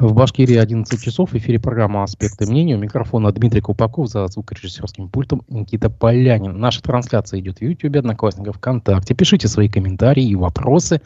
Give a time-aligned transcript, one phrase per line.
[0.00, 1.32] В Башкирии 11 часов.
[1.32, 2.76] В эфире программа «Аспекты мнения».
[2.76, 6.56] У микрофона Дмитрий Купаков, за звукорежиссерским пультом Никита Полянин.
[6.56, 9.16] Наша трансляция идет в YouTube, Одноклассников, ВКонтакте.
[9.16, 11.02] Пишите свои комментарии и вопросы.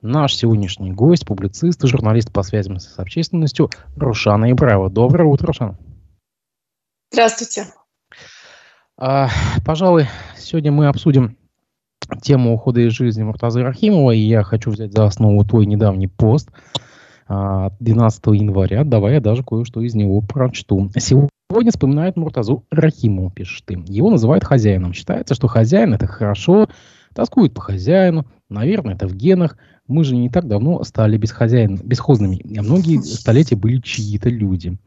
[0.00, 4.90] Наш сегодняшний гость, публицист и журналист по связям с общественностью Рушана Ибраева.
[4.90, 5.76] Доброе утро, Рушана.
[7.10, 7.66] Здравствуйте.
[8.96, 9.28] А,
[9.64, 10.06] пожалуй,
[10.38, 11.36] сегодня мы обсудим
[12.22, 16.48] тему ухода из жизни Муртазы Рахимова, и я хочу взять за основу твой недавний пост–
[17.28, 18.84] 12 января.
[18.84, 20.90] Давай я даже кое-что из него прочту.
[20.96, 23.82] Сегодня вспоминает Муртазу Рахиму, пишешь ты.
[23.86, 24.92] Его называют хозяином.
[24.92, 26.68] Считается, что хозяин это хорошо,
[27.14, 28.26] тоскует по хозяину.
[28.48, 29.56] Наверное, это в генах.
[29.88, 32.40] Мы же не так давно стали бесхозяин, бесхозными.
[32.58, 34.78] А многие столетия были чьи-то люди.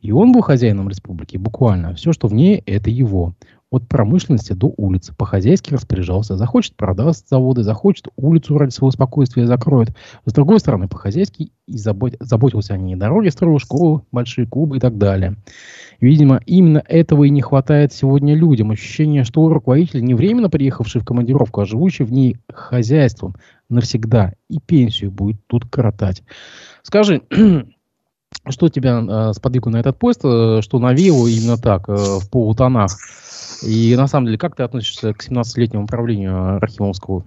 [0.00, 1.94] И он был хозяином республики, буквально.
[1.94, 3.34] Все, что в ней, это его
[3.74, 5.14] от промышленности до улицы.
[5.14, 6.36] По-хозяйски распоряжался.
[6.36, 9.94] Захочет, продаст заводы, захочет, улицу ради своего спокойствия закроет.
[10.24, 12.96] С другой стороны, по-хозяйски и забот, заботился о ней.
[12.96, 15.36] Дороги строил, школы, большие клубы и так далее.
[16.00, 18.70] Видимо, именно этого и не хватает сегодня людям.
[18.70, 23.34] Ощущение, что руководитель не временно приехавший в командировку, а живущий в ней хозяйством
[23.68, 26.22] навсегда и пенсию будет тут коротать.
[26.82, 27.22] Скажи,
[28.48, 32.92] что тебя э, сподвигло на этот пост, э, что навеяло именно так, э, в полутонах?
[33.62, 37.24] И на самом деле, как ты относишься к 17-летнему управлению Рахимовского?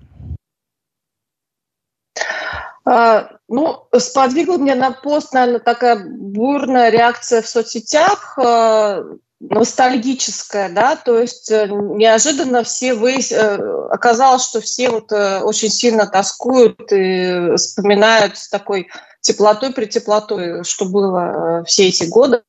[2.86, 9.04] А, ну, сподвигла меня на пост, наверное, такая бурная реакция в соцсетях, а,
[9.40, 13.20] ностальгическая, да, то есть э, неожиданно все вы...
[13.32, 18.88] Э, оказалось, что все вот э, очень сильно тоскуют и вспоминают с такой
[19.22, 22.42] теплотой, притеплотой, что было все эти годы.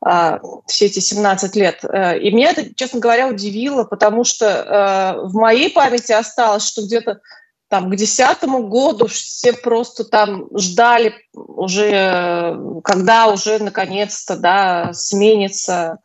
[0.00, 1.84] А, все эти 17 лет.
[1.84, 6.82] Э, и меня это, честно говоря, удивило, потому что э, в моей памяти осталось, что
[6.82, 7.20] где-то
[7.68, 15.98] там к десятому году все просто там ждали уже, когда уже наконец-то да, сменится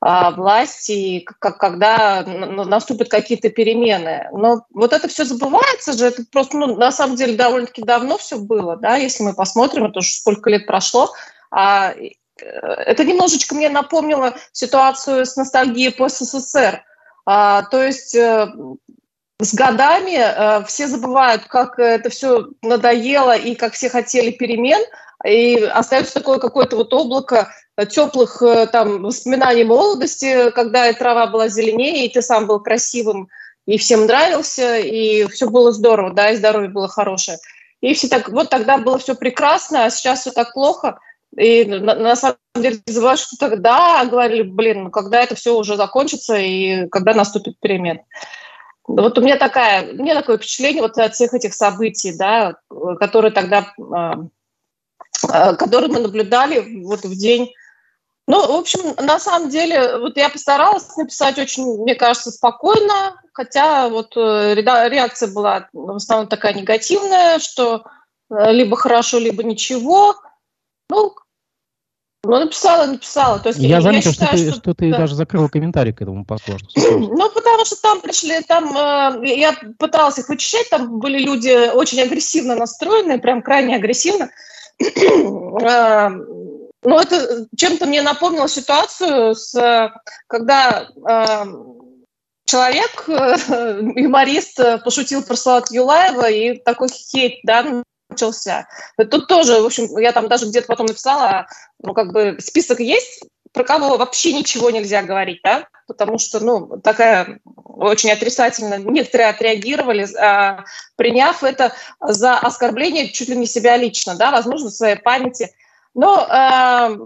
[0.00, 4.28] а, власти, как, когда наступят какие-то перемены.
[4.32, 8.36] Но вот это все забывается же, это просто, ну, на самом деле, довольно-таки давно все
[8.36, 11.12] было, да, если мы посмотрим, это уже сколько лет прошло,
[11.52, 11.94] а
[12.42, 16.82] это немножечко мне напомнило ситуацию с ностальгией по СССР.
[17.24, 18.48] А, то есть э,
[19.40, 24.80] с годами э, все забывают, как это все надоело и как все хотели перемен,
[25.24, 27.52] и остается такое какое-то вот облако
[27.88, 33.28] теплых э, там воспоминаний молодости, когда трава была зеленее, и ты сам был красивым,
[33.66, 37.38] и всем нравился, и все было здорово, да, и здоровье было хорошее.
[37.80, 40.98] И все так, вот тогда было все прекрасно, а сейчас все так плохо–
[41.36, 45.76] и на, на самом деле забываешь, что тогда говорили, блин, ну когда это все уже
[45.76, 48.00] закончится и когда наступит перемен.
[48.84, 52.56] Вот у меня такая, у меня такое впечатление вот от всех этих событий, да,
[52.98, 57.52] которые тогда, э, которые мы наблюдали вот в день.
[58.26, 63.88] Ну, в общем, на самом деле, вот я постаралась написать очень, мне кажется, спокойно, хотя
[63.88, 67.84] вот э, реакция была в основном такая негативная, что
[68.30, 70.16] э, либо хорошо, либо ничего.
[70.90, 71.14] Ну,
[72.24, 73.40] ну, написала, написала.
[73.40, 74.98] То есть, я, я заметил, я считаю, что ты, что, что ты да.
[74.98, 76.56] даже закрыла комментарий к этому посту.
[76.76, 82.00] Ну, потому что там пришли, там, э, я пыталась их вычищать, там были люди очень
[82.00, 84.30] агрессивно настроенные, прям крайне агрессивно.
[84.80, 86.08] э,
[86.84, 89.92] ну, это чем-то мне напомнило ситуацию, с,
[90.28, 91.44] когда э,
[92.44, 98.68] человек, э, юморист, пошутил про Салат Юлаева, и такой хейт, да, начался.
[99.10, 101.46] Тут тоже, в общем, я там даже где-то потом написала,
[101.82, 106.80] ну, как бы список есть, про кого вообще ничего нельзя говорить, да, потому что, ну,
[106.80, 110.64] такая очень отрицательно, некоторые отреагировали, а,
[110.96, 115.50] приняв это за оскорбление чуть ли не себя лично, да, возможно, в своей памяти.
[115.94, 116.96] Но а,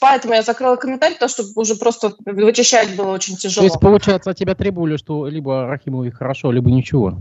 [0.00, 3.66] Поэтому я закрыла комментарий, потому что уже просто вычищать было очень тяжело.
[3.68, 7.20] То есть, получается, от тебя требовали, что либо Рахимовой хорошо, либо ничего?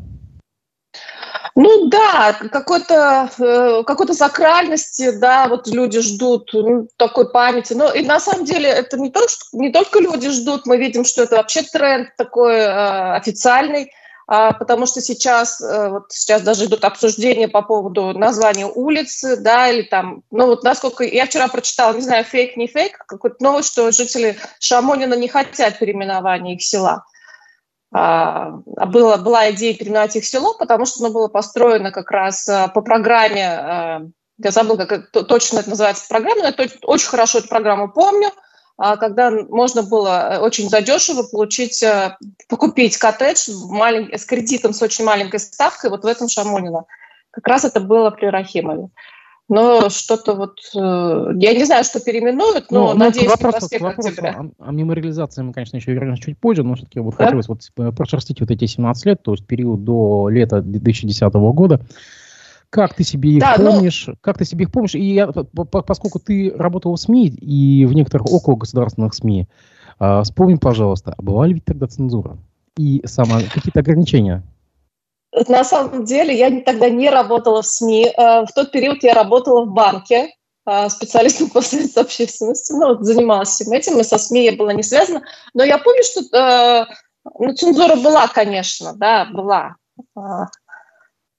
[1.57, 7.71] Ну да, какой-то э, какой-то сакральности, да, вот люди ждут ну, такой памяти.
[7.73, 11.23] Но и на самом деле это не только, не только люди ждут, мы видим, что
[11.23, 13.89] это вообще тренд такой э, официальный,
[14.27, 19.69] а, потому что сейчас, э, вот сейчас даже идут обсуждения по поводу названия улицы, да,
[19.69, 23.71] или там, ну вот насколько, я вчера прочитала, не знаю, фейк, не фейк, какой-то новость,
[23.71, 27.05] что жители Шамонина не хотят переименования их села.
[27.97, 28.51] А,
[28.87, 32.81] была, была идея переименовать их село, потому что оно было построено как раз а, по
[32.81, 34.01] программе, а,
[34.37, 38.31] я забыла, как точно это называется программа, но я очень хорошо эту программу помню,
[38.77, 42.17] когда можно было э, очень задешево получить, э,
[42.49, 46.83] покупить коттедж с кредитом с очень маленькой ставкой вот в этом Шамонино.
[47.31, 48.89] Как раз это было при Рахимове.
[49.47, 53.77] Но что-то вот, э, я не знаю, что переименуют, но ну, надеюсь, ну, вопрос, не
[53.77, 57.25] вопрос о, о мемориализации мы, конечно, еще вернемся чуть позже, но все-таки вот да?
[57.25, 61.79] хотелось вот э, прошерстить вот эти 17 лет, то есть период до лета 2010 года.
[62.71, 64.05] Как ты себе их да, ну помнишь?
[64.07, 64.15] Ну...
[64.19, 64.95] Как ты себе их помнишь?
[64.95, 69.47] И я, поскольку ты работал в СМИ и в некоторых около государственных СМИ,
[69.99, 72.37] э, вспомни, пожалуйста, а была ли ведь тогда цензура?
[72.77, 74.43] И само, какие-то ограничения?
[75.47, 78.13] На самом деле я тогда не работала в СМИ.
[78.17, 80.33] Э, в тот период я работала в банке
[80.65, 84.73] э, специалистом по связи общественности, ну, вот занималась всем этим, и со СМИ я была
[84.73, 85.23] не связана.
[85.53, 86.85] Но я помню, что э,
[87.39, 89.75] ну, цензура была, конечно, да, была.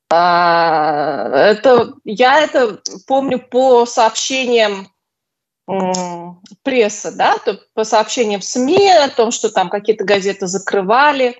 [0.08, 4.88] Это, я это помню по сообщениям
[6.62, 11.36] прессы, да, то по сообщениям СМИ о том, что там какие-то газеты закрывали,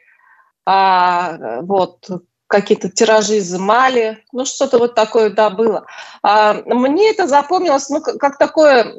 [0.65, 2.09] а, вот,
[2.47, 5.87] какие-то тиражи изымали, ну что-то вот такое, да, было.
[6.23, 8.95] А, мне это запомнилось, ну, как, как такое,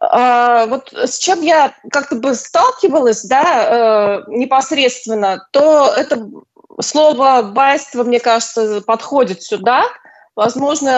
[0.00, 6.26] а, вот с чем я как-то бы сталкивалась, да, э, непосредственно, то это
[6.80, 9.84] слово «байство», мне кажется, подходит сюда.
[10.40, 10.88] Возможно,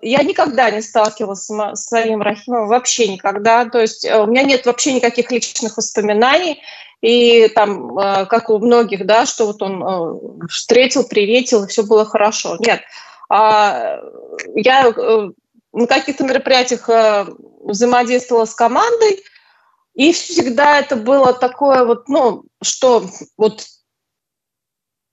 [0.00, 3.64] э, я никогда не сталкивалась с своим Рахимовым, вообще никогда.
[3.64, 6.62] То есть э, у меня нет вообще никаких личных воспоминаний.
[7.00, 12.58] И там, э, как у многих, да, что вот он встретил, приветил, все было хорошо.
[12.60, 12.80] Нет.
[13.28, 13.98] А
[14.54, 14.94] я
[15.72, 16.88] на каких-то мероприятиях
[17.64, 19.20] взаимодействовала с командой,
[19.94, 23.04] и всегда это было такое вот, ну, что
[23.36, 23.64] вот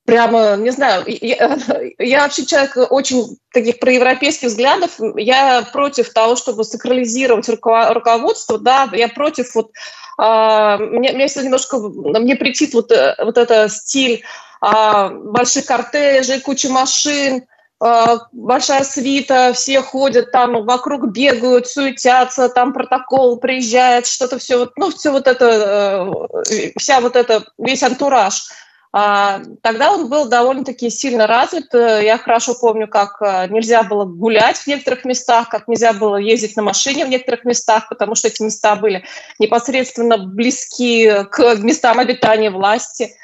[0.05, 1.57] прямо, не знаю, я,
[1.99, 9.07] я вообще человек очень таких проевропейских взглядов, я против того, чтобы сакрализировать руководство, да, я
[9.07, 9.71] против вот,
[10.17, 14.23] а, мне, мне немножко, мне претит вот, э, вот это стиль
[14.61, 17.45] а, больших кортежей, куча машин,
[17.79, 24.73] а, большая свита, все ходят там вокруг, бегают, суетятся, там протокол приезжает, что-то все вот,
[24.77, 26.13] ну, все вот это,
[26.49, 28.43] э, вся вот это, весь антураж–
[28.93, 31.73] тогда он был довольно-таки сильно развит.
[31.73, 36.55] Я хорошо помню, как э, нельзя было гулять в некоторых местах, как нельзя было ездить
[36.55, 39.03] на машине в некоторых местах, потому что эти места были
[39.39, 43.15] непосредственно близки к местам обитания власти.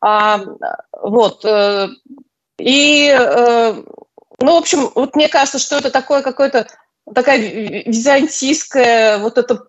[0.00, 0.40] А,
[0.92, 1.44] вот.
[1.44, 1.88] Э,
[2.58, 3.82] и, э,
[4.40, 6.68] ну, в общем, вот мне кажется, что это такое какое-то
[7.14, 9.66] такая византийская вот это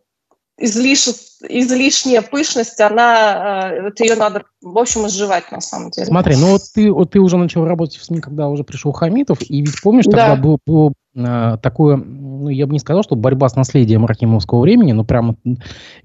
[0.59, 1.07] излиш...
[1.47, 6.07] излишняя пышность, она, э, вот ее надо, в общем, изживать на самом деле.
[6.07, 9.39] Смотри, ну вот ты, вот ты уже начал работать в СМИ, когда уже пришел Хамитов,
[9.41, 10.29] и ведь помнишь, да.
[10.29, 14.61] тогда было, было э, такое, ну, я бы не сказал, что борьба с наследием Рахимовского
[14.61, 15.35] времени, но прямо,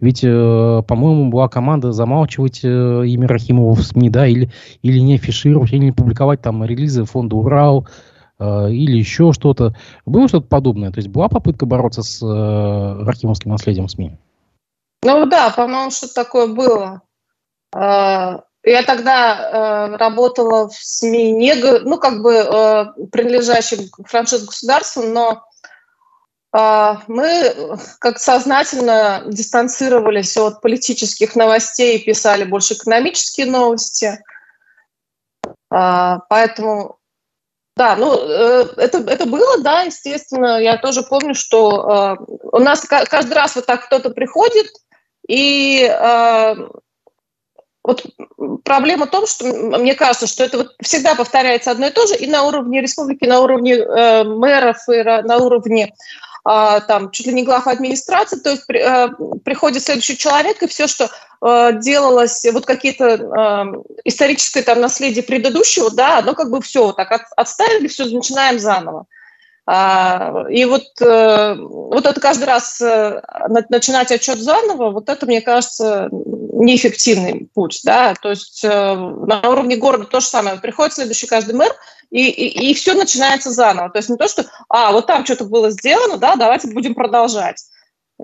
[0.00, 2.68] ведь, э, по-моему, была команда замалчивать э,
[3.06, 4.50] имя Рахимова в СМИ, да, или,
[4.82, 7.88] или не афишировать, или не публиковать там релизы фонда «Урал»,
[8.38, 9.74] э, или еще что-то.
[10.06, 10.90] Было что-то подобное?
[10.90, 14.18] То есть была попытка бороться с э, Рахимовским наследием в СМИ?
[15.04, 17.02] Ну да, по-моему, что-то такое было.
[17.74, 22.86] А, я тогда э, работала в СМИ, не, ну, как бы э,
[24.06, 25.44] франшизе государству, но
[26.52, 27.54] а, мы
[27.98, 34.24] как сознательно дистанцировались от политических новостей и писали больше экономические новости.
[35.70, 36.96] А, поэтому,
[37.76, 40.58] да, ну, э, это, это было, да, естественно.
[40.62, 44.68] Я тоже помню, что у нас каждый раз вот так кто-то приходит,
[45.28, 46.54] и э,
[47.82, 48.04] вот
[48.64, 52.16] проблема в том, что мне кажется, что это вот всегда повторяется одно и то же
[52.16, 55.92] и на уровне республики, на уровне э, мэров, и на уровне
[56.48, 59.08] э, там чуть ли не глав администрации, то есть э,
[59.44, 61.10] приходит следующий человек, и все, что
[61.42, 67.12] э, делалось, вот какие-то э, историческое там наследие предыдущего, да, оно как бы все так
[67.12, 69.06] от, отставили, все, начинаем заново.
[69.66, 73.22] А, и вот, э, вот это каждый раз э,
[73.70, 77.80] начинать отчет заново, вот это, мне кажется, неэффективный путь.
[77.82, 78.14] Да?
[78.14, 80.58] То есть э, на уровне города то же самое.
[80.58, 81.74] Приходит следующий каждый мэр,
[82.10, 83.88] и, и, и все начинается заново.
[83.88, 87.64] То есть не то, что, а, вот там что-то было сделано, да, давайте будем продолжать.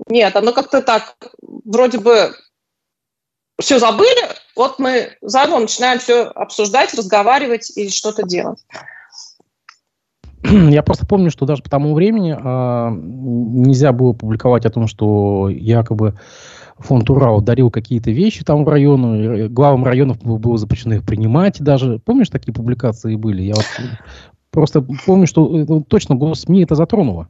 [0.09, 2.35] Нет, оно как-то так, вроде бы
[3.61, 8.61] все забыли, вот мы заново начинаем все обсуждать, разговаривать и что-то делать.
[10.71, 15.49] Я просто помню, что даже по тому времени э, нельзя было публиковать о том, что
[15.49, 16.15] якобы
[16.79, 21.99] фонд Урал дарил какие-то вещи там в району, главам районов было запрещено их принимать даже.
[21.99, 23.43] Помнишь, такие публикации были?
[23.43, 23.67] Я вот
[24.51, 27.29] просто помню, что ну, точно СМИ это затронуло.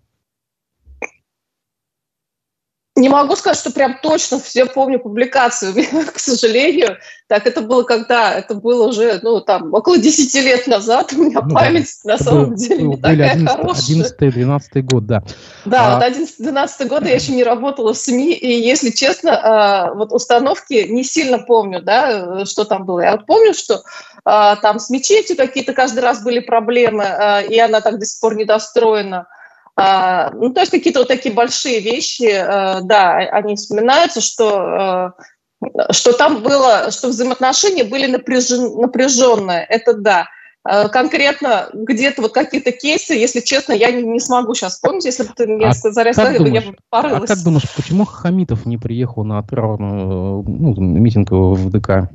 [3.01, 5.73] Не могу сказать, что прям точно все помню публикацию,
[6.15, 6.99] к сожалению.
[7.29, 8.35] Так, это было когда?
[8.35, 11.15] Это было уже, ну, там, около 10 лет назад.
[11.15, 12.13] У меня ну, память, да.
[12.13, 13.97] на самом деле, не такая 11, хорошая.
[14.21, 15.23] 11-12 год, да.
[15.65, 15.99] Да, а...
[15.99, 20.87] вот 11-12 год я еще не работала в СМИ, и, если честно, а, вот установки
[20.91, 23.01] не сильно помню, да, что там было.
[23.01, 23.83] Я вот помню, что
[24.27, 28.21] а, там с мечетью какие-то каждый раз были проблемы, а, и она так до сих
[28.21, 29.21] пор недостроена.
[29.21, 29.40] А,
[29.77, 35.15] ну, то есть какие-то вот такие большие вещи, э, да, они вспоминаются, что,
[35.63, 40.27] э, что там было, что взаимоотношения были напряжен, напряженные, это да.
[40.69, 45.23] Э, конкретно где-то вот какие-то кейсы, если честно, я не, не смогу сейчас вспомнить, если
[45.23, 46.13] бы ты мне а сказали,
[46.53, 47.31] я бы порылась.
[47.31, 52.11] А как думаешь, почему Хамитов не приехал на травму, ну, митинг в ДК,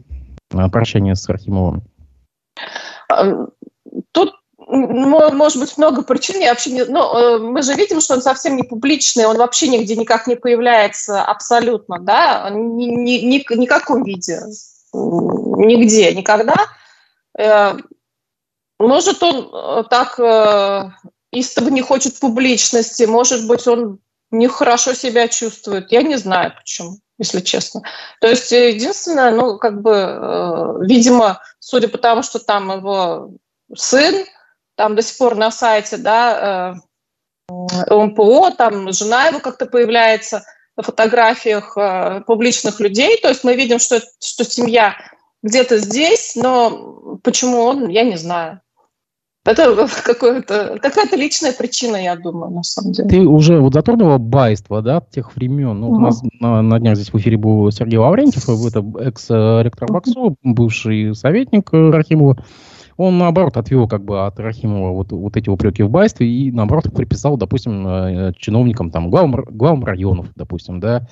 [0.71, 1.83] прощание с Архимовым?
[4.11, 4.33] Тут
[4.75, 6.39] может быть, много причин.
[6.39, 9.67] Я вообще не, ну, э, мы же видим, что он совсем не публичный, он вообще
[9.67, 14.41] нигде никак не появляется абсолютно, да, ни, ни, ни, ни никаком виде,
[14.93, 16.55] нигде, никогда.
[17.37, 17.77] Э,
[18.79, 20.19] может, он э, так
[21.31, 23.99] истово не хочет публичности, может быть, он
[24.31, 25.91] нехорошо себя чувствует.
[25.91, 27.81] Я не знаю, почему, если честно.
[28.21, 33.31] То есть единственное, ну, как бы, видимо, судя по тому, что там его
[33.75, 34.25] сын
[34.75, 36.75] там до сих пор на сайте, да,
[37.49, 40.43] э, МПО, там жена его как-то появляется
[40.77, 44.95] на фотографиях э, публичных людей, то есть мы видим, что, что семья
[45.43, 48.61] где-то здесь, но почему он, я не знаю.
[49.45, 53.07] Это какая-то какая-то личная причина, я думаю, на самом деле.
[53.07, 55.79] Ты уже вот затронула байство, да, тех времен.
[55.79, 55.97] Ну, угу.
[55.97, 61.13] У нас на, на днях здесь в эфире был Сергей Лаврентьев, это экс-ректор БАКСУ, бывший
[61.15, 62.43] советник Рахимова
[62.97, 66.85] он, наоборот, отвел как бы от Рахимова вот, вот эти упреки в байстве и, наоборот,
[66.93, 71.07] приписал, допустим, э, чиновникам, там, главам, главам районов, допустим, да,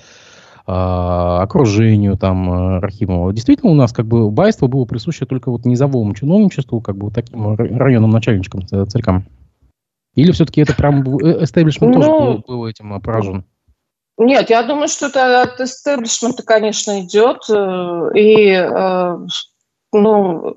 [0.66, 3.34] а, окружению там э, Рахимова.
[3.34, 7.14] Действительно, у нас как бы байство было присуще только вот низовому чиновничеству, как бы вот
[7.14, 9.26] таким районным начальничкам, э, царькам.
[10.14, 13.44] Или все-таки это прям эстеблишмент ну, тоже был, был этим поражен?
[14.16, 17.42] Нет, я думаю, что это от эстеблишмента, конечно, идет.
[18.16, 18.56] И
[19.92, 20.54] ну,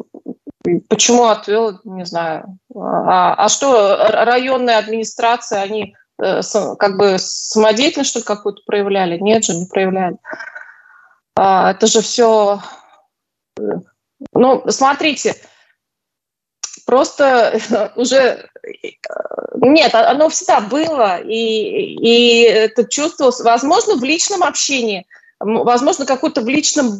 [0.90, 2.58] Почему отвел, не знаю.
[2.76, 6.42] А, а что, районные администрации, они э,
[6.78, 9.18] как бы самодеятельность что-то какую-то проявляли?
[9.18, 10.18] Нет же, не проявляли.
[11.36, 12.62] А, это же все...
[13.60, 13.64] Э,
[14.34, 15.36] ну, смотрите,
[16.86, 17.60] просто
[17.96, 18.50] уже...
[19.56, 25.06] Нет, оно всегда было, и, и это чувствовалось, возможно, в личном общении–
[25.40, 26.98] возможно, какой-то в личном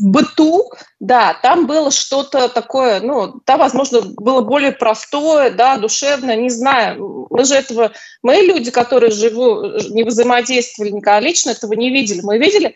[0.00, 6.50] быту, да, там было что-то такое, ну, там, возможно, было более простое, да, душевное, не
[6.50, 7.26] знаю.
[7.30, 12.20] Мы же этого, мы люди, которые живу, не взаимодействовали никогда лично, этого не видели.
[12.22, 12.74] Мы видели,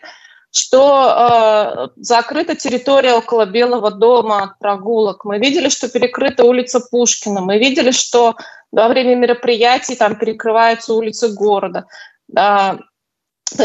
[0.51, 5.25] что э, закрыта территория около Белого дома от прогулок.
[5.25, 7.41] Мы видели, что перекрыта улица Пушкина.
[7.41, 8.35] Мы видели, что
[8.71, 11.87] во время мероприятий там перекрываются улицы города.
[12.37, 12.77] А,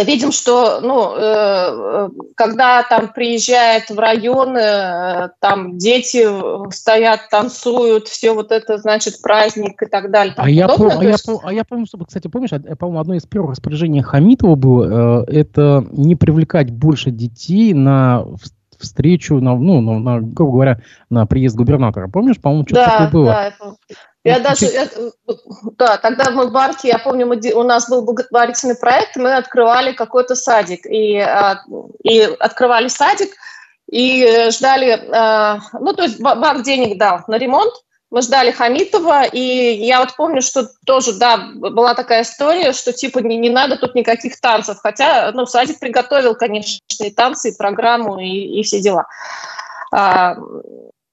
[0.04, 6.26] видим, что ну, э, когда там приезжает в районы, э, там дети
[6.72, 10.34] стоят, танцуют, все вот это, значит, праздник и так далее.
[10.36, 13.24] А я, пом- а, я пом- а я помню, что, кстати, помнишь, по-моему, одно из
[13.24, 18.24] первых распоряжений Хамитова было, э, это не привлекать больше детей на
[18.78, 22.08] встречу, на, ну, на, на, грубо говоря, на приезд губернатора.
[22.08, 23.26] Помнишь, по-моему, что-то да, такое было?
[23.26, 23.76] Да, это...
[24.22, 24.88] Я даже, я,
[25.78, 29.92] да, тогда мы в Барке, я помню, мы, у нас был благотворительный проект, мы открывали
[29.92, 31.62] какой-то садик, и, а,
[32.02, 33.30] и открывали садик,
[33.90, 37.72] и ждали, а, ну, то есть банк денег дал на ремонт,
[38.10, 43.20] мы ждали Хамитова, и я вот помню, что тоже, да, была такая история, что типа
[43.20, 48.18] не, не надо тут никаких танцев, хотя, ну, садик приготовил, конечно, и танцы, и программу,
[48.18, 49.06] и, и все дела.
[49.92, 50.34] А,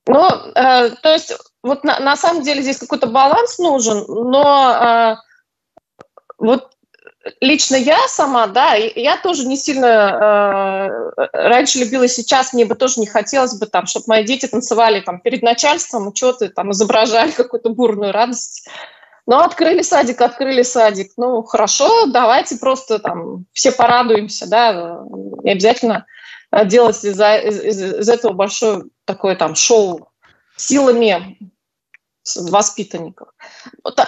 [0.07, 1.33] ну, э, то есть
[1.63, 5.15] вот на, на самом деле здесь какой-то баланс нужен, но э,
[6.37, 6.71] вот
[7.41, 12.99] лично я сама, да, я тоже не сильно э, раньше любила, сейчас мне бы тоже
[12.99, 17.69] не хотелось бы там, чтобы мои дети танцевали там перед начальством, что-то там изображали какую-то
[17.69, 18.67] бурную радость.
[19.25, 21.11] Но открыли садик, открыли садик.
[21.17, 25.01] Ну, хорошо, давайте просто там все порадуемся, да,
[25.43, 26.05] не обязательно
[26.63, 30.06] делать из, из, из этого большое такое там шоу
[30.57, 31.37] силами
[32.35, 33.29] воспитанников.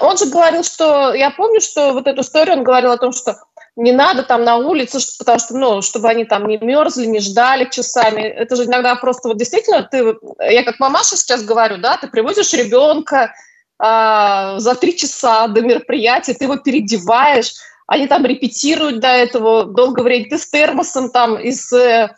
[0.01, 1.13] Он же говорил, что...
[1.13, 3.39] Я помню, что вот эту историю он говорил о том, что
[3.75, 7.70] не надо там на улице, потому что, ну, чтобы они там не мерзли, не ждали
[7.70, 8.22] часами.
[8.22, 10.15] Это же иногда просто вот действительно ты...
[10.39, 13.34] Я как мамаша сейчас говорю, да, ты привозишь ребенка
[13.77, 17.53] а, за три часа до мероприятия, ты его переодеваешь,
[17.88, 22.10] они там репетируют до этого долгое время, ты с термосом там из э,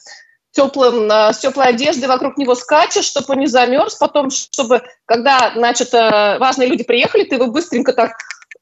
[0.51, 5.93] теплым, с теплой одеждой вокруг него скачешь, чтобы он не замерз, потом, чтобы, когда, значит,
[5.93, 8.11] важные люди приехали, ты его быстренько так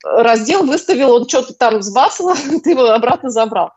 [0.03, 3.71] раздел, выставил, он что-то там сбасывал, ты его обратно забрал.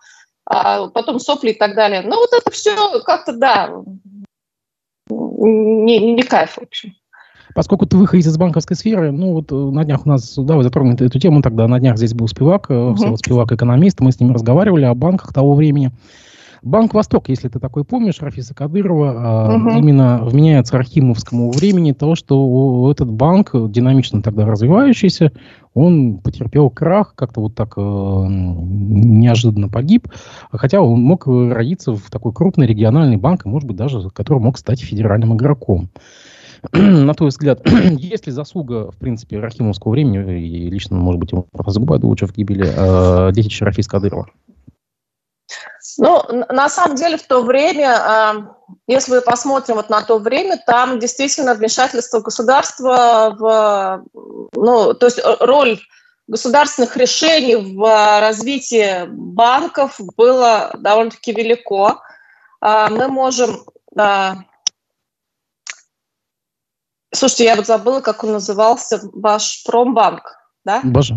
[0.45, 2.03] А потом сопли и так далее.
[2.03, 3.71] Ну, вот это все как-то, да,
[5.09, 6.95] не, не кайф, в общем.
[7.55, 10.63] Поскольку ты выходишь из банковской сферы, ну вот э, на днях у нас, да, вы
[10.63, 13.17] затронули эту тему, тогда на днях здесь был Спивак, uh-huh.
[13.17, 15.91] Спивак экономист, мы с ним разговаривали о банках того времени.
[16.63, 19.71] Банк «Восток», если ты такой помнишь, Рафиса Кадырова, угу.
[19.71, 25.33] именно вменяется Рахимовскому времени то, что этот банк, динамично тогда развивающийся,
[25.75, 30.07] он потерпел крах, как-то вот так э, неожиданно погиб,
[30.53, 34.57] хотя он мог родиться в такой крупный региональный банк, и, может быть, даже который мог
[34.57, 35.89] стать федеральным игроком.
[36.73, 41.47] На твой взгляд, есть ли заслуга, в принципе, Рахимовского времени, и лично, может быть, его
[41.67, 44.29] Забубайда лучше в гибели, э, детище Рафиса Кадырова?
[45.99, 48.57] Ну, на самом деле в то время, а,
[48.87, 54.05] если мы посмотрим вот на то время, там действительно вмешательство государства в,
[54.55, 55.79] ну, то есть роль
[56.29, 62.01] государственных решений в развитии банков было довольно-таки велико.
[62.61, 63.65] А, мы можем...
[67.15, 70.23] Слушайте, я вот забыла, как он назывался, Башпромбанк,
[70.65, 70.81] да?
[70.83, 71.15] Баш, э,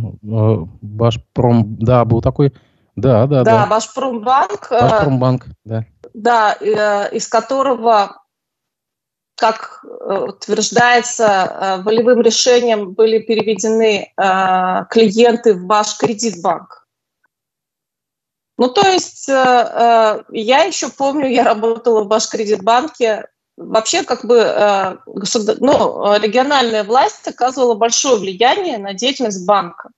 [0.82, 2.51] Башпром, да, был такой
[2.95, 3.43] да, да, да.
[3.43, 4.67] Да, Башпромбанк.
[4.71, 5.85] Э, Башпромбанк, да.
[6.13, 8.21] Да, э, из которого,
[9.35, 14.13] как э, утверждается, волевым решением были переведены
[14.89, 16.87] клиенты в Башкредитбанк.
[18.57, 23.27] Ну, то есть я еще помню, я работала в Башкредитбанке.
[23.57, 24.37] Вообще, как бы,
[25.05, 29.89] ну, региональная власть оказывала большое влияние на деятельность банка.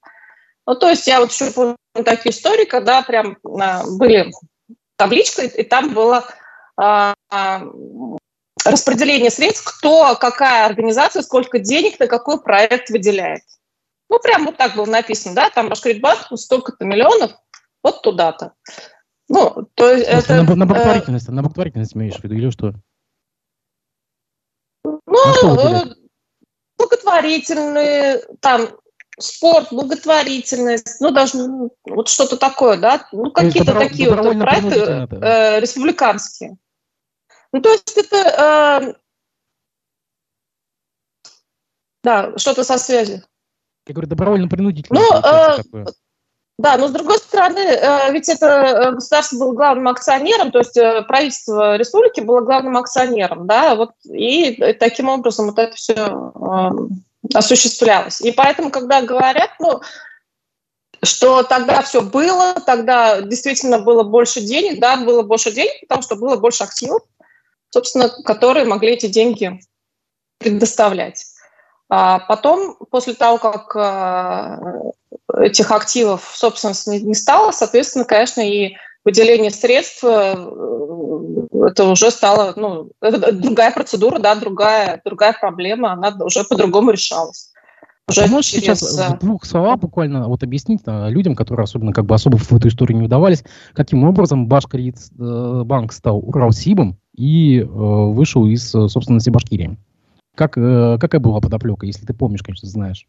[0.68, 4.30] Ну, то есть я вот еще помню такие истории, когда прям а, были
[4.98, 6.26] табличка, и, и там было
[6.76, 7.64] а, а,
[8.66, 13.44] распределение средств, кто, какая организация, сколько денег на какой проект выделяет.
[14.10, 17.32] Ну, прям вот так было написано, да, там Башкирбанк, ну, столько-то миллионов,
[17.82, 18.54] вот туда-то.
[19.30, 20.44] Ну, то есть это...
[20.44, 22.74] На, на благотворительность, э, на благотворительность имеешь в виду, или что?
[24.84, 25.96] Ну, э,
[26.78, 28.70] благотворительные, там,
[29.20, 34.80] спорт, благотворительность, ну, даже ну, вот что-то такое, да, ну, какие-то такие вот проекты
[35.22, 36.58] э, республиканские.
[37.52, 38.94] Ну, то есть это, э,
[42.04, 43.24] да, что-то со связью.
[43.88, 45.00] Я говорю, добровольно-принудительно.
[45.00, 45.86] Ну, э,
[46.60, 50.76] да, но с другой стороны, э, ведь это э, государство было главным акционером, то есть
[50.76, 55.94] э, правительство республики было главным акционером, да, вот, и таким образом вот это все
[57.34, 58.22] осуществлялось.
[58.22, 59.82] И поэтому, когда говорят, ну,
[61.04, 66.16] что тогда все было, тогда действительно было больше денег, да, было больше денег, потому что
[66.16, 67.02] было больше активов,
[67.70, 69.60] собственно, которые могли эти деньги
[70.40, 71.26] предоставлять.
[71.90, 78.76] А потом, после того, как э, этих активов, собственно, не, стало, соответственно, конечно, и
[79.08, 80.34] выделение средств, э,
[81.70, 87.54] это уже стало, ну, другая процедура, да, другая, другая проблема, она уже по-другому решалась.
[88.10, 88.80] Уже а можешь через...
[88.80, 92.52] сейчас в двух словах буквально вот объяснить а, людям, которые особенно как бы особо в
[92.52, 93.44] эту историю не удавались,
[93.74, 99.78] каким образом Башкирит-банк э, стал Уралсибом и э, вышел из собственности Башкирии?
[100.36, 103.08] Как, э, какая была подоплека, если ты помнишь, конечно, знаешь?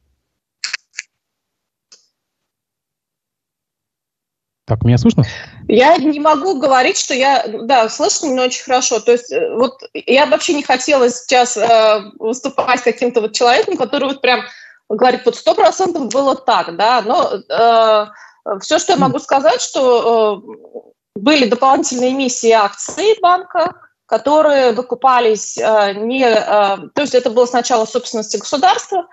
[4.69, 5.25] Так, меня слышно?
[5.67, 7.43] Я не могу говорить, что я...
[7.63, 9.01] Да, слышно меня очень хорошо.
[9.01, 14.05] То есть э, вот я вообще не хотела сейчас э, выступать каким-то вот человеком, который
[14.05, 14.43] вот прям
[14.91, 20.43] говорит, вот сто процентов было так, да, но э, все, что я могу сказать, что
[20.45, 26.25] э, были дополнительные эмиссии акций банка, которые выкупались э, не...
[26.25, 29.07] Э, то есть это было сначала собственности государства,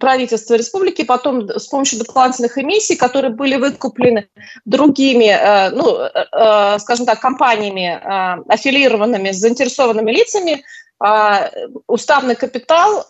[0.00, 4.28] правительства республики, потом с помощью дополнительных эмиссий, которые были выкуплены
[4.64, 8.00] другими, э, ну, э, э, скажем так, компаниями,
[8.48, 10.64] аффилированными заинтересованными лицами,
[10.98, 11.50] а,
[11.86, 13.06] уставный капитал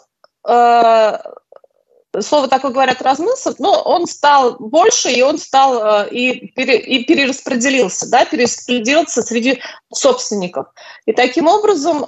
[2.21, 8.11] слово такое говорят, размылся, но он стал больше, и он стал и, пере, и перераспределился,
[8.11, 9.61] да, перераспределился среди
[9.93, 10.67] собственников.
[11.07, 12.05] И таким образом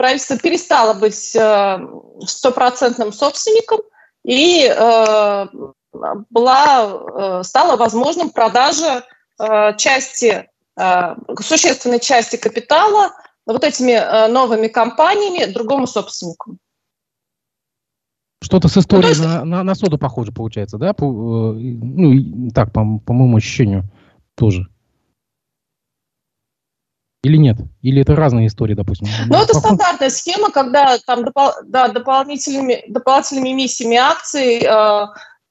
[0.00, 1.78] правительство перестало быть э,
[2.26, 3.80] стопроцентным собственником
[4.24, 5.46] и э,
[6.30, 9.04] была, э, стала возможным продажа
[9.78, 10.50] части,
[11.40, 13.10] существенной части капитала
[13.46, 16.58] вот этими новыми компаниями другому собственнику.
[18.42, 19.20] Что-то с историей ну, есть...
[19.22, 20.92] на, на, на соду похоже получается, да?
[20.92, 23.84] По, ну, так, по, по моему ощущению,
[24.34, 24.66] тоже.
[27.22, 27.58] Или нет?
[27.82, 29.08] Или это разные истории, допустим?
[29.26, 35.06] Ну, это стандартная схема, когда там допол- да, дополнительными, дополнительными эмиссиями акций э,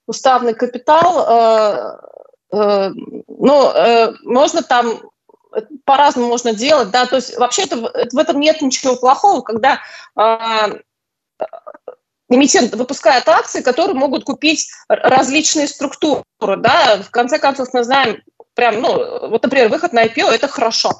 [0.06, 2.90] уставный капитал, э, э,
[3.28, 5.00] ну, э, можно там
[5.84, 9.80] по-разному можно делать, да, то есть вообще это, в этом нет ничего плохого, когда
[10.16, 10.80] э,
[12.28, 18.22] эмитент выпускает акции, которые могут купить различные структуры, да, в конце концов мы знаем,
[18.54, 20.90] прям, ну, вот, например, выход на IPO– это хорошо.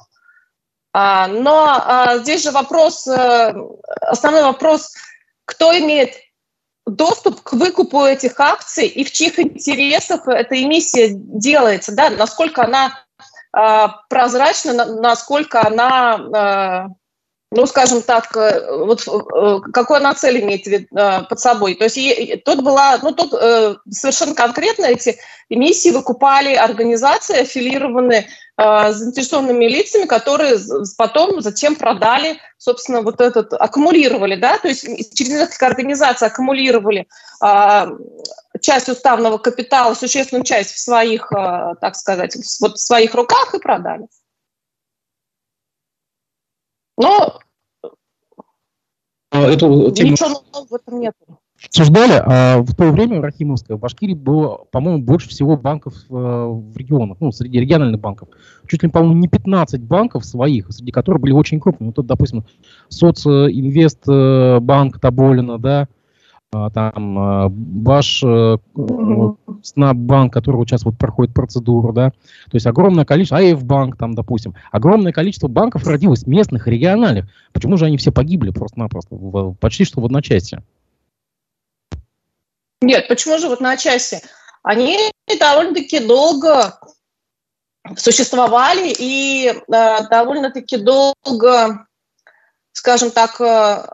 [0.93, 3.55] А, но а, здесь же вопрос, а,
[4.01, 4.93] основной вопрос,
[5.45, 6.15] кто имеет
[6.87, 13.05] доступ к выкупу этих акций и в чьих интересах эта эмиссия делается, да, насколько она
[13.53, 16.87] а, прозрачна, на, насколько она а,
[17.53, 20.87] ну, скажем так, э, вот э, какой она цель имеет э,
[21.29, 21.75] под собой.
[21.75, 23.33] То есть тут была, ну, тут
[23.91, 30.59] совершенно конкретно эти эмиссии выкупали организации, аффилированные с заинтересованными лицами, которые
[30.99, 34.85] потом затем продали, собственно, вот этот, аккумулировали, да, то есть
[35.15, 37.09] через несколько организаций аккумулировали
[38.61, 41.31] часть уставного капитала, существенную часть в своих,
[41.81, 44.07] так сказать, вот в своих руках и продали.
[47.01, 47.41] Но
[49.31, 50.11] а, эту тему...
[50.11, 51.15] Ничего в этом нет.
[51.65, 56.15] Обсуждали, а в то время в Рахимовской, в Башкирии было, по-моему, больше всего банков э,
[56.15, 58.31] в регионах, ну, среди региональных банков.
[58.67, 61.89] Чуть ли, по-моему, не 15 банков своих, среди которых были очень крупные.
[61.89, 62.47] Ну, тут, допустим,
[62.89, 65.87] Социнвестбанк э, Тоболина, да,
[66.51, 69.37] там а, ваш mm-hmm.
[69.63, 75.13] Снаббанк, который сейчас вот проходит процедуру, да, то есть огромное количество, АФ-банк там, допустим, огромное
[75.13, 77.27] количество банков родилось местных, региональных.
[77.53, 79.17] Почему же они все погибли просто-напросто,
[79.61, 80.65] почти что в одночасье?
[82.81, 84.21] Нет, почему же в одночасье?
[84.63, 84.99] Они
[85.39, 86.81] довольно-таки долго
[87.97, 91.87] существовали и э, довольно-таки долго,
[92.73, 93.87] скажем так, э,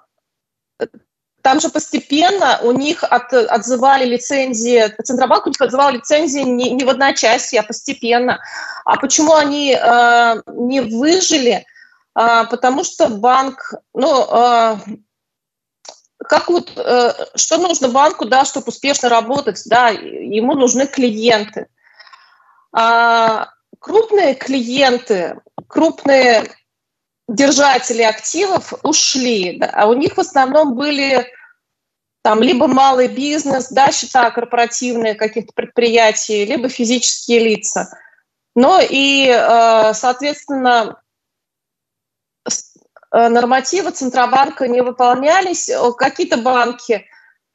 [1.47, 6.85] там же постепенно у них от, отзывали лицензии, Центробанк у них отзывал лицензии не, не
[6.85, 8.41] в одночасье, а постепенно.
[8.85, 11.65] А почему они э, не выжили?
[12.19, 14.77] Э, потому что банк, ну, э,
[16.29, 21.69] как вот, э, что нужно банку, да, чтобы успешно работать, да, ему нужны клиенты.
[22.73, 26.51] А крупные клиенты, крупные
[27.29, 31.36] держатели активов ушли, да, а у них в основном были
[32.27, 37.89] там либо малый бизнес, да, счета корпоративные каких-то предприятий, либо физические лица.
[38.57, 41.01] Но и, э, соответственно,
[42.45, 45.71] э, нормативы Центробанка не выполнялись.
[45.97, 47.07] Какие-то банки,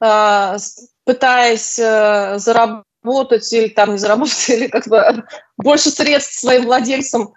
[0.02, 0.56] э,
[1.04, 5.22] пытаясь заработать или там не заработать, или как бы
[5.58, 7.34] больше средств своим владельцам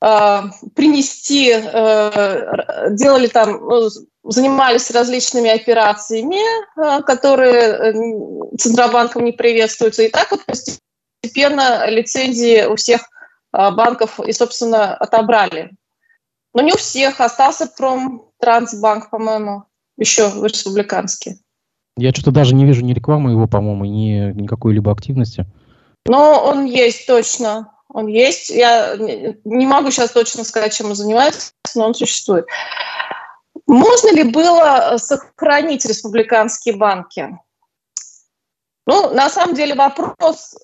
[0.00, 1.50] принести,
[2.96, 3.90] делали там, ну,
[4.28, 10.02] занимались различными операциями, э, которые э, Центробанком не приветствуются.
[10.02, 13.02] И так вот постепенно лицензии у всех
[13.52, 15.72] э, банков и, собственно, отобрали.
[16.54, 17.20] Но не у всех.
[17.20, 19.64] Остался Промтрансбанк, по-моему,
[19.96, 21.38] еще республиканский.
[21.98, 25.46] Я что-то даже не вижу ни рекламы его, по-моему, ни никакой либо активности.
[26.06, 27.72] Но он есть точно.
[27.88, 28.50] Он есть.
[28.50, 32.46] Я не могу сейчас точно сказать, чем он занимается, но он существует.
[33.66, 37.36] Можно ли было э, сохранить республиканские банки?
[38.86, 40.56] Ну, на самом деле вопрос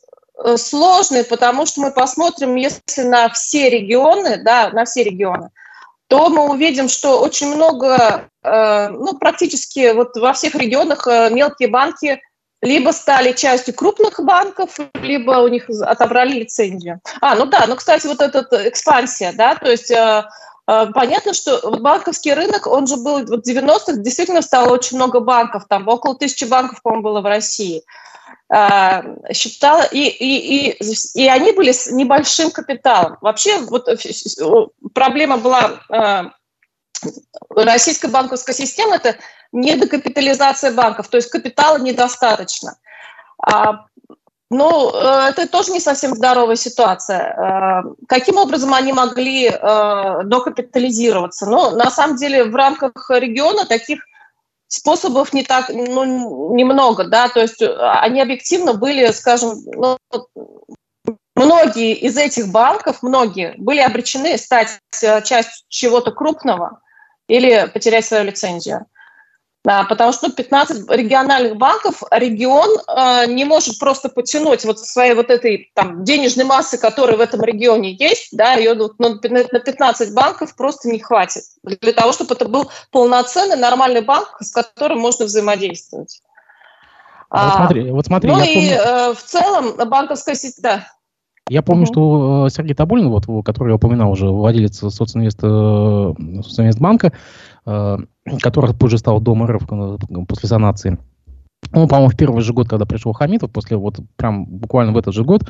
[0.44, 5.50] э, сложный, потому что мы посмотрим, если на все регионы, да, на все регионы,
[6.06, 12.22] то мы увидим, что очень много, э, ну, практически вот во всех регионах мелкие банки
[12.60, 17.00] либо стали частью крупных банков, либо у них отобрали лицензию.
[17.20, 19.92] А, ну да, ну, кстати, вот эта экспансия, да, то есть
[20.94, 25.88] понятно, что банковский рынок, он же был в 90-х, действительно стало очень много банков, там
[25.88, 27.82] около тысячи банков, по-моему, было в России.
[28.52, 33.16] Э, считала, и, и, и, и они были с небольшим капиталом.
[33.20, 33.96] Вообще вот э,
[34.94, 35.80] проблема была
[37.50, 39.16] российской банковской системы– это
[39.52, 42.76] недокапитализация банков, то есть капитала недостаточно.
[43.44, 43.86] А
[44.52, 47.20] ну, э, это тоже не совсем здоровая ситуация.
[47.20, 51.46] Э, каким образом они могли э, докапитализироваться?
[51.46, 54.00] Ну, на самом деле, в рамках региона таких
[54.68, 59.98] способов не так, ну, немного, да, то есть они объективно были, скажем, ну,
[61.34, 66.80] многие из этих банков, многие были обречены стать частью чего-то крупного
[67.28, 68.86] или потерять свою лицензию.
[69.64, 75.14] Да, потому что 15 ну, региональных банков регион э, не может просто потянуть вот своей
[75.14, 80.14] вот этой там, денежной массы, которая в этом регионе есть, да, ее ну, на 15
[80.14, 85.26] банков просто не хватит для того, чтобы это был полноценный нормальный банк, с которым можно
[85.26, 86.22] взаимодействовать.
[87.30, 88.30] А вот смотри, вот смотри.
[88.30, 88.72] Ну и помню...
[88.72, 90.86] э, в целом банковская система,
[91.48, 91.92] Я помню, угу.
[91.92, 97.12] что э, Сергей Табулин, вот, который я упоминал уже, владелец социнвест, социнвестбанка,
[97.64, 97.96] Э,
[98.40, 100.98] который позже стал Дом РФ э, после санации.
[101.72, 105.14] Он, по-моему, в первый же год, когда пришел Хамитов, после вот прям буквально в этот
[105.14, 105.48] же год,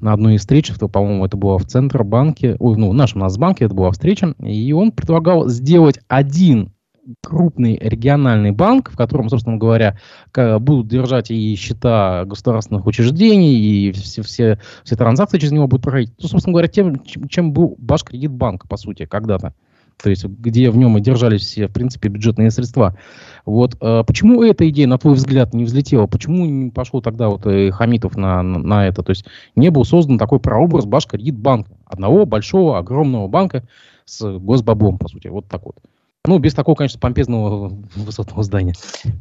[0.00, 3.66] на одной из встреч, то, по-моему, это было в Центробанке, ой, ну, в нашем Нацбанке
[3.66, 6.72] это была встреча, и он предлагал сделать один
[7.20, 9.98] крупный региональный банк, в котором, собственно говоря,
[10.34, 16.12] будут держать и счета государственных учреждений, и все, все, все транзакции через него будут проходить.
[16.20, 19.54] Ну, собственно говоря, тем, чем был Башкредитбанк, по сути, когда-то
[20.02, 22.96] то есть где в нем и держались все, в принципе, бюджетные средства.
[23.44, 26.06] Вот э, почему эта идея, на твой взгляд, не взлетела?
[26.06, 29.02] Почему не пошел тогда вот э, Хамитов на, на, на это?
[29.02, 33.64] То есть не был создан такой прообраз Башкредитбанка, одного большого, огромного банка
[34.04, 35.76] с госбаблом, по сути, вот так вот.
[36.24, 38.74] Ну, без такого, конечно, помпезного высотного здания.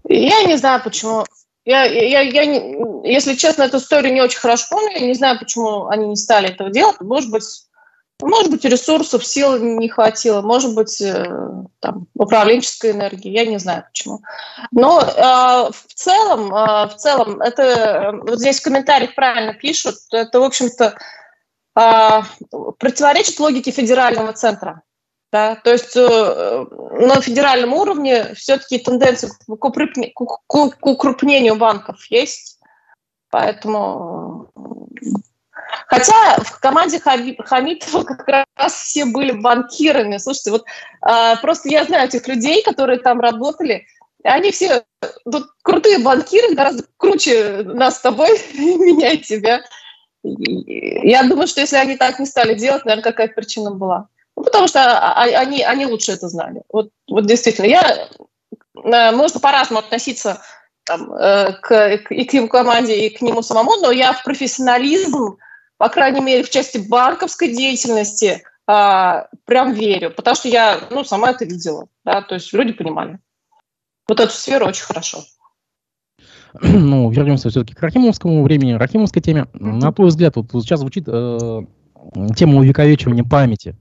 [0.07, 1.25] Я не знаю, почему.
[1.65, 4.99] Я, я, я не, если честно, эту историю не очень хорошо помню.
[4.99, 7.01] Я не знаю, почему они не стали этого делать.
[7.01, 7.43] Может быть,
[8.21, 11.25] может быть, ресурсов, сил не хватило, может быть, э,
[11.79, 14.21] там, управленческой энергии, я не знаю почему.
[14.71, 20.39] Но э, в целом, э, в целом, это вот здесь в комментариях правильно пишут, это,
[20.39, 20.95] в общем-то,
[21.79, 22.21] э,
[22.77, 24.83] противоречит логике федерального центра.
[25.31, 25.55] Да?
[25.55, 32.59] То есть э, на федеральном уровне все-таки тенденции к, укрупне, к, к укрупнению банков есть,
[33.29, 34.49] поэтому
[35.87, 40.17] Хотя в команде Хамитова как раз все были банкирами.
[40.17, 40.65] Слушайте, вот
[41.01, 43.85] а, просто я знаю этих людей, которые там работали.
[44.23, 44.83] Они все
[45.25, 49.61] вот, крутые банкиры, гораздо круче нас с тобой, меня и тебя.
[50.23, 54.07] Я думаю, что если они так не стали делать, наверное, какая-то причина была.
[54.41, 56.63] Ну, потому что а, а, они, они лучше это знали.
[56.73, 57.67] Вот, вот действительно.
[57.67, 58.08] Я,
[58.75, 60.41] э, можно по-разному относиться
[60.84, 65.38] там, э, к, и к его команде, и к нему самому, но я в профессионализм
[65.82, 71.32] по крайней мере, в части банковской деятельности, а, прям верю, потому что я, ну, сама
[71.32, 73.17] это видела, да, то есть люди понимали.
[74.08, 75.23] Вот эту сферу очень хорошо.
[76.62, 79.47] Ну, вернемся все-таки к Рахимовскому времени, Рахимовской теме.
[79.54, 81.62] На твой взгляд, вот сейчас звучит э,
[82.36, 83.75] тема увековечивания памяти.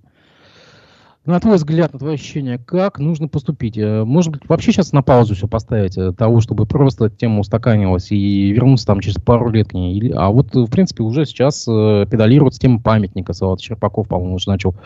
[1.27, 3.77] На твой взгляд, на твое ощущение, как нужно поступить?
[3.77, 8.11] Э, может быть, вообще сейчас на паузу все поставить, э, того, чтобы просто тема устаканилась
[8.11, 10.13] и вернуться там через пару лет к ней?
[10.17, 13.35] А вот, в принципе, уже сейчас э, педалируется тема памятника.
[13.35, 14.77] Салат Черпаков, по-моему, уже начал э,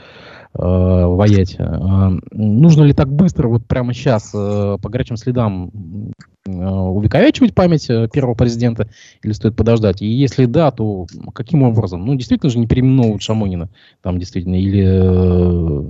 [0.54, 1.56] воять.
[1.58, 5.70] Э, нужно ли так быстро, вот прямо сейчас, э, по горячим следам
[6.46, 8.86] Э, увековечивать память э, первого президента
[9.22, 10.02] или стоит подождать?
[10.02, 12.04] И если да, то каким образом?
[12.04, 13.70] Ну, действительно же не переименовывают Шамонина
[14.02, 15.84] там действительно, или э,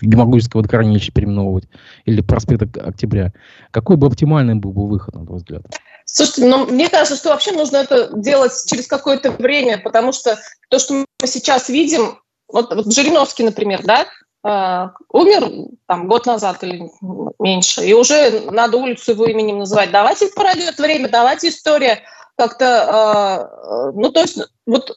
[0.00, 1.68] Демагогического Докорнилища переименовывать,
[2.06, 3.34] или проспект Октября.
[3.70, 5.66] Какой бы оптимальный был бы выход, на твой взгляд?
[6.06, 10.38] Слушайте, ну, мне кажется, что вообще нужно это делать через какое-то время, потому что
[10.70, 12.16] то, что мы сейчас видим,
[12.48, 14.06] вот, вот Жириновский, например, да,
[14.44, 16.90] э, умер там год назад или
[17.38, 19.90] меньше, и уже надо улицу его именем называть.
[19.90, 22.02] Давайте пройдет время, давайте история
[22.36, 24.96] как-то, э, ну то есть вот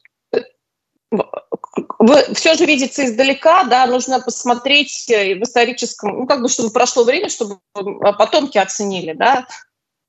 [2.34, 7.28] все же видите издалека, да, нужно посмотреть в историческом, ну, как бы, чтобы прошло время,
[7.28, 9.46] чтобы потомки оценили, да,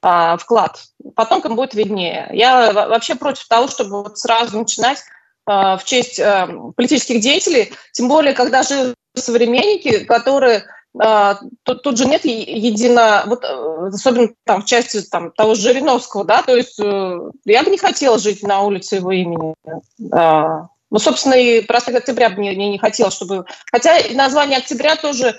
[0.02, 0.84] а, вклад.
[1.16, 2.30] Потомкам будет виднее.
[2.34, 5.04] Я вообще против того, чтобы вот сразу начинать
[5.46, 10.64] в честь а, политических деятелей, тем более, когда же современники, которые
[11.00, 15.62] а, тут, тут же нет едино, вот, э, особенно там в части там, того же
[15.62, 19.56] Жириновского, да, то есть э, я бы не хотела жить на улице его имени.
[20.12, 23.46] А, ну, собственно, и проспект Октября бы не, не, не хотела, чтобы...
[23.72, 25.36] Хотя название Октября тоже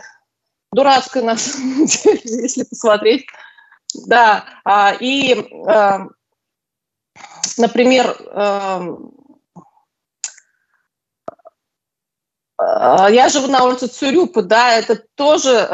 [0.73, 3.27] дурацкое, на самом деле, если посмотреть.
[4.07, 5.37] Да, а, и,
[7.59, 8.83] например, А,
[12.59, 15.69] я живу на улице Цюрюпа, да, это тоже,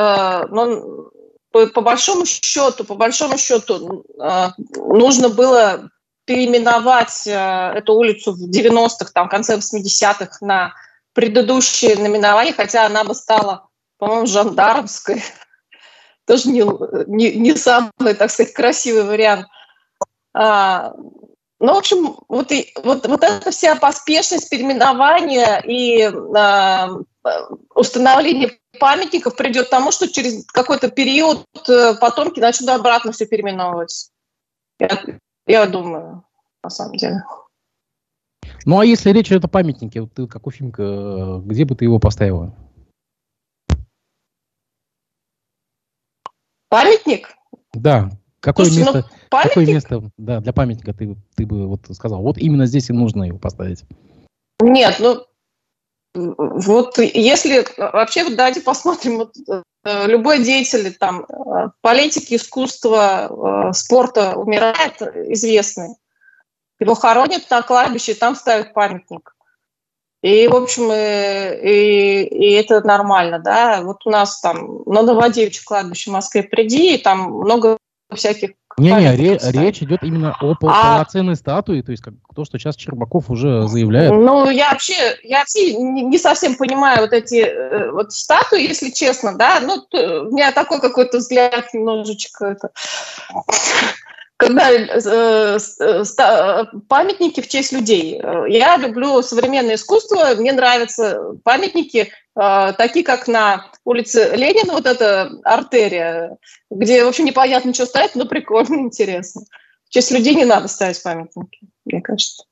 [0.50, 1.10] ну,
[1.52, 5.90] по, по большому счету, по большому счету, э, нужно было
[6.24, 10.72] переименовать э, эту улицу в 90-х, там, в конце 80-х на
[11.12, 15.22] предыдущее наименование, хотя она бы стала, по-моему, жандармской.
[16.26, 16.64] Тоже не,
[17.08, 19.46] не, не самый, так сказать, красивый вариант.
[20.32, 20.92] А,
[21.60, 26.88] ну, в общем, вот, и, вот, вот эта вся поспешность переименования и э,
[27.74, 34.10] установление памятников придет к тому, что через какой-то период э, потомки начнут обратно все переименовывать.
[34.78, 35.02] Я,
[35.46, 36.24] я думаю,
[36.64, 37.24] на самом деле.
[38.64, 41.98] Ну, а если речь идет о памятнике, вот ты как Уфимка, где бы ты его
[41.98, 42.54] поставила?
[46.70, 47.36] Памятник?
[47.74, 48.10] Да.
[48.40, 49.48] Какое Слушай, место, ну, памятник...
[49.48, 52.22] какое место да, для памятника ты, ты бы вот сказал?
[52.22, 53.84] Вот именно здесь и нужно его поставить.
[54.60, 55.26] Нет, ну
[56.14, 59.34] вот если вообще давайте посмотрим, вот,
[59.84, 65.00] э, любой деятель там э, политики, искусства, э, спорта умирает
[65.30, 65.94] известный,
[66.80, 69.34] его хоронят на кладбище, там ставят памятник.
[70.22, 73.80] И, в общем, и, и, и это нормально, да.
[73.82, 77.78] Вот у нас там на Новодевичье кладбище в Москве приди, и там много
[78.16, 80.54] всяких не-не, ре- речь идет именно о а...
[80.54, 84.12] полноценной статуе, то есть как то, что сейчас Чербаков уже заявляет.
[84.12, 89.36] Ну, я вообще, я вообще не совсем понимаю вот эти э, вот статуи, если честно,
[89.36, 92.70] да, ну, у меня такой какой-то взгляд немножечко это
[94.40, 98.18] когда э, э, памятники в честь людей.
[98.48, 105.30] Я люблю современное искусство, мне нравятся памятники, э, такие как на улице Ленина, вот эта
[105.44, 106.38] артерия,
[106.70, 109.42] где вообще непонятно, что ставить, но прикольно, интересно.
[109.84, 112.44] В честь людей не надо ставить памятники, мне кажется.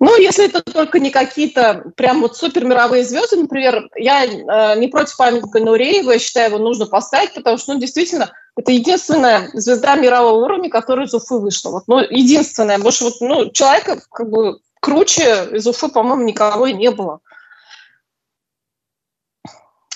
[0.00, 4.88] Ну, если это только не какие-то прям вот супер мировые звезды, например, я э, не
[4.88, 9.94] против памятника Нуреева, я считаю, его нужно поставить, потому что, ну, действительно, это единственная звезда
[9.96, 11.70] мирового уровня, которая из Уфы вышла.
[11.70, 12.78] Вот, ну, единственная.
[12.78, 17.20] Больше вот, ну, человека как бы круче из Уфы, по-моему, никого и не было.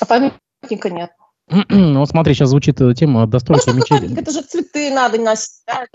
[0.01, 1.11] А памятника нет.
[1.69, 4.19] Ну, вот смотри, сейчас звучит тема достройки ну, мечети.
[4.19, 5.87] Это же цветы надо носить, да?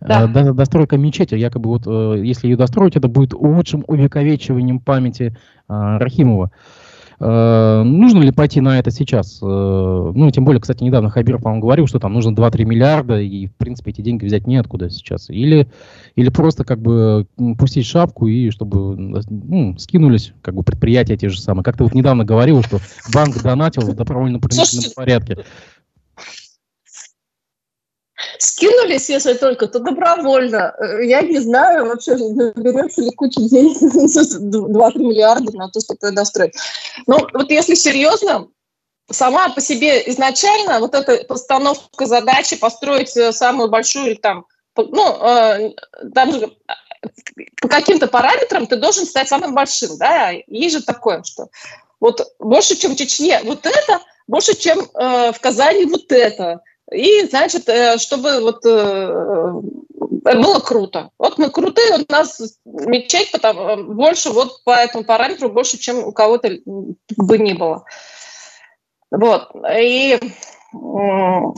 [0.00, 0.30] Да.
[0.32, 5.36] Э, достройка мечети, якобы вот э, если ее достроить, это будет лучшим увековечиванием памяти
[5.68, 6.50] э, Рахимова.
[7.18, 9.38] Нужно ли пойти на это сейчас?
[9.40, 13.54] Ну, тем более, кстати, недавно Хабиров, по-моему, говорил, что там нужно 2-3 миллиарда, и, в
[13.54, 15.30] принципе, эти деньги взять неоткуда сейчас.
[15.30, 15.66] Или,
[16.14, 17.26] или просто как бы
[17.58, 21.64] пустить шапку, и чтобы ну, скинулись как бы предприятия те же самые.
[21.64, 22.80] Как ты вот недавно говорил, что
[23.14, 25.38] банк донатил в добровольно-принудительном порядке
[28.38, 30.74] скинулись, если только, то добровольно.
[30.78, 36.12] Э, я не знаю, вообще наберется ли куча денег, 2-3 миллиарда на то, чтобы это
[36.12, 36.54] достроить.
[37.06, 38.48] Но вот если серьезно,
[39.10, 44.46] сама по себе изначально вот эта постановка задачи построить э, самую большую там,
[44.76, 45.72] ну, э,
[46.14, 46.56] там же
[47.60, 51.48] по каким-то параметрам ты должен стать самым большим, да, есть же такое, что
[52.00, 56.60] вот больше, чем в Чечне вот это, больше, чем э, в Казани вот это,
[56.92, 59.60] и, значит, э, чтобы вот э,
[60.34, 61.10] было круто.
[61.18, 66.12] Вот мы крутые, у нас мечеть потому, больше вот по этому параметру больше, чем у
[66.12, 67.84] кого-то бы ни было.
[69.10, 69.50] Вот.
[69.78, 70.18] И,
[70.72, 71.54] ну,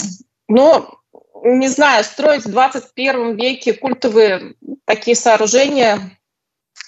[1.44, 6.18] не знаю, строить в 21 веке культовые такие сооружения.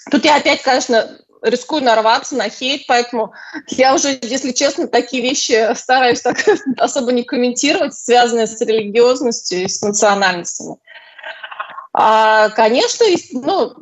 [0.09, 3.33] Тут я опять, конечно, рискую нарваться на хейт, поэтому
[3.67, 6.37] я уже, если честно, такие вещи стараюсь так
[6.77, 10.77] особо не комментировать, связанные с религиозностью и с национальностями.
[11.93, 13.75] А, конечно, ну,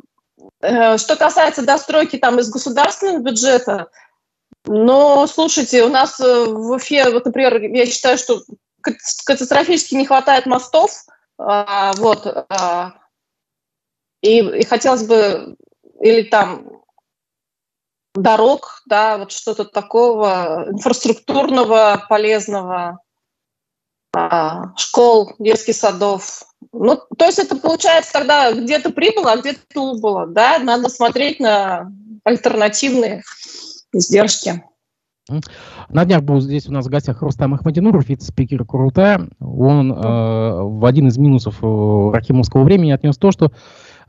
[0.60, 3.88] э, что касается достройки там из государственного бюджета,
[4.66, 8.42] но, слушайте, у нас э, в Уфе, вот, например, я считаю, что
[8.80, 10.90] катастрофически не хватает мостов,
[11.38, 12.94] а, вот, а,
[14.22, 15.56] и, и хотелось бы
[16.00, 16.79] или там
[18.14, 22.98] дорог, да, вот что-то такого инфраструктурного, полезного,
[24.12, 26.42] а, школ, детских садов.
[26.72, 31.90] Ну, то есть это получается тогда где-то прибыло, а где-то убыло, да, надо смотреть на
[32.24, 33.22] альтернативные
[33.92, 34.62] издержки.
[35.88, 39.28] На днях был здесь у нас в гостях Рустам Ахмадинуров, вице-спикер Курултая.
[39.38, 43.52] Он э, в один из минусов э, рахимовского времени отнес то, что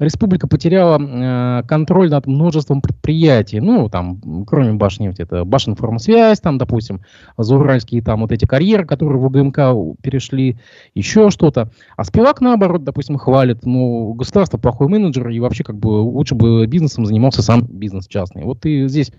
[0.01, 3.59] республика потеряла э, контроль над множеством предприятий.
[3.59, 7.01] Ну, там, кроме Башнефти, это Башинформсвязь, там, допустим,
[7.37, 10.57] Зауральские там вот эти карьеры, которые в УГМК перешли,
[10.95, 11.71] еще что-то.
[11.95, 16.65] А Спивак, наоборот, допустим, хвалит, ну, государство плохой менеджер, и вообще как бы лучше бы
[16.67, 18.43] бизнесом занимался сам бизнес частный.
[18.43, 19.11] Вот ты здесь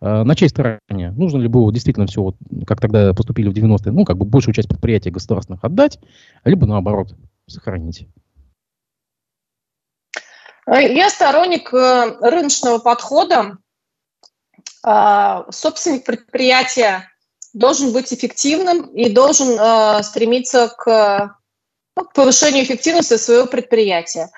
[0.00, 1.12] э, на чьей стороне?
[1.12, 2.36] Нужно ли было действительно все, вот,
[2.66, 5.98] как тогда поступили в 90-е, ну, как бы большую часть предприятий государственных отдать,
[6.44, 7.14] либо наоборот
[7.46, 8.08] сохранить?
[10.66, 13.58] Я сторонник э, рыночного подхода.
[14.82, 17.08] А, собственник предприятия
[17.52, 21.36] должен быть эффективным и должен э, стремиться к,
[21.96, 24.30] ну, к повышению эффективности своего предприятия.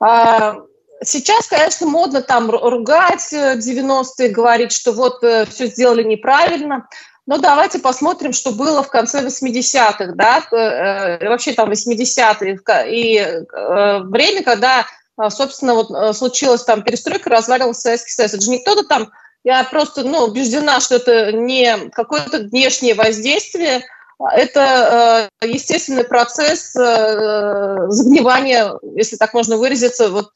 [0.00, 0.56] А,
[1.02, 6.88] сейчас, конечно, модно там ругать 90-е, говорить, что вот все сделали неправильно.
[7.26, 12.58] Но давайте посмотрим, что было в конце 80-х, да, э, вообще там 80-е,
[12.90, 14.84] и э, время, когда, э,
[15.28, 18.34] собственно, вот э, случилась там перестройка, развалился Советский Союз.
[18.34, 19.12] Это же не кто-то там,
[19.44, 23.84] я просто, ну, убеждена, что это не какое-то внешнее воздействие,
[24.32, 30.30] это э, естественный процесс э, загнивания, если так можно выразиться, вот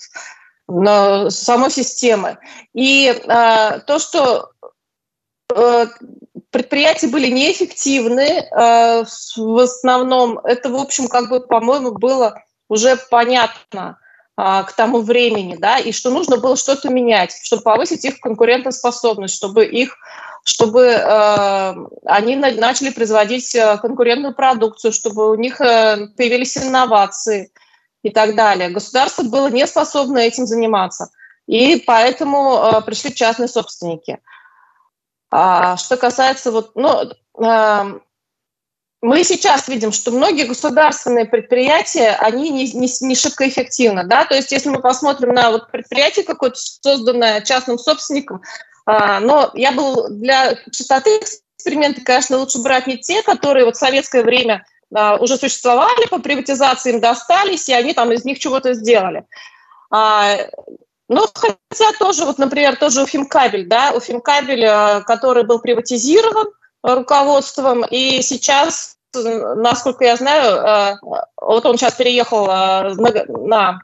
[0.69, 2.39] самой системы.
[2.75, 4.51] И э, то, что
[5.55, 5.87] э,
[6.51, 9.05] предприятия были неэффективны, э,
[9.37, 13.99] в основном, это, в общем, как бы, по-моему, было уже понятно
[14.39, 19.65] к тому времени, да, и что нужно было что-то менять, чтобы повысить их конкурентоспособность, чтобы
[19.67, 19.97] их
[20.45, 21.75] чтобы э,
[22.07, 27.53] они на, начали производить э, конкурентную продукцию, чтобы у них э, появились инновации
[28.03, 28.71] и так далее.
[28.71, 31.11] Государство было не способно этим заниматься,
[31.47, 34.21] и поэтому э, пришли частные собственники.
[35.31, 37.03] А, что касается вот, ну,
[37.45, 37.99] э,
[39.01, 44.05] мы сейчас видим, что многие государственные предприятия, они не, не, не шибко эффективны.
[44.05, 44.25] Да?
[44.25, 48.43] То есть если мы посмотрим на вот предприятие какое-то, созданное частным собственником,
[48.87, 53.79] а, но я был для чистоты эксперимента, конечно, лучше брать не те, которые вот в
[53.79, 58.75] советское время а, уже существовали, по приватизации им достались, и они там из них чего-то
[58.75, 59.25] сделали.
[59.93, 60.39] А,
[61.09, 66.49] ну, хотя тоже, вот, например, тоже Уфимкабель, да, Уфимкабель, который был приватизирован
[66.95, 70.99] руководством, и сейчас, насколько я знаю,
[71.41, 72.95] вот он сейчас переехал на...
[73.29, 73.81] на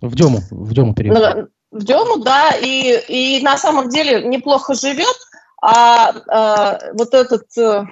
[0.00, 1.20] в Дему, в Дему переехал.
[1.20, 5.16] На, в Дему, да, и, и на самом деле неплохо живет,
[5.62, 7.84] а, а вот это э,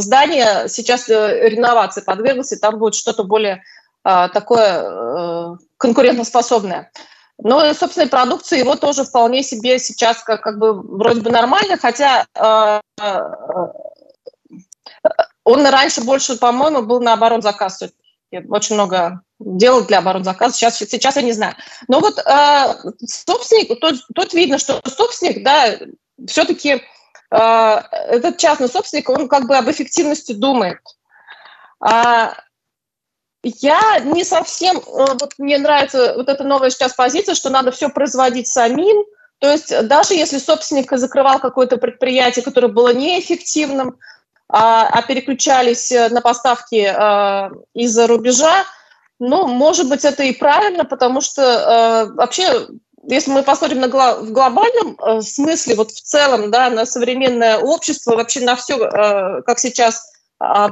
[0.00, 3.62] здание сейчас э, реновации подверглось, и там будет что-то более
[4.02, 6.90] а, такое а, конкурентоспособное.
[7.38, 11.76] Ну и собственной продукции его тоже вполне себе сейчас как, как бы вроде бы нормально,
[11.76, 13.72] хотя а, а,
[15.44, 17.82] он раньше больше, по-моему, был наоборот заказ
[18.48, 21.54] очень много делал для оборонзаказа, сейчас, сейчас я не знаю.
[21.88, 22.74] Но вот э,
[23.06, 25.78] собственник, тут, тут видно, что собственник, да,
[26.26, 26.82] все-таки
[27.30, 30.78] э, этот частный собственник, он как бы об эффективности думает.
[31.80, 32.34] А,
[33.44, 37.88] я не совсем, э, вот мне нравится вот эта новая сейчас позиция, что надо все
[37.88, 39.04] производить самим,
[39.38, 43.98] то есть даже если собственник закрывал какое-то предприятие, которое было неэффективным,
[44.48, 48.64] а, а переключались э, на поставки э, из-за рубежа,
[49.18, 52.66] ну, может быть, это и правильно, потому что э, вообще,
[53.02, 57.58] если мы посмотрим на гло- в глобальном э, смысле, вот в целом, да, на современное
[57.58, 60.13] общество, вообще на все, э, как сейчас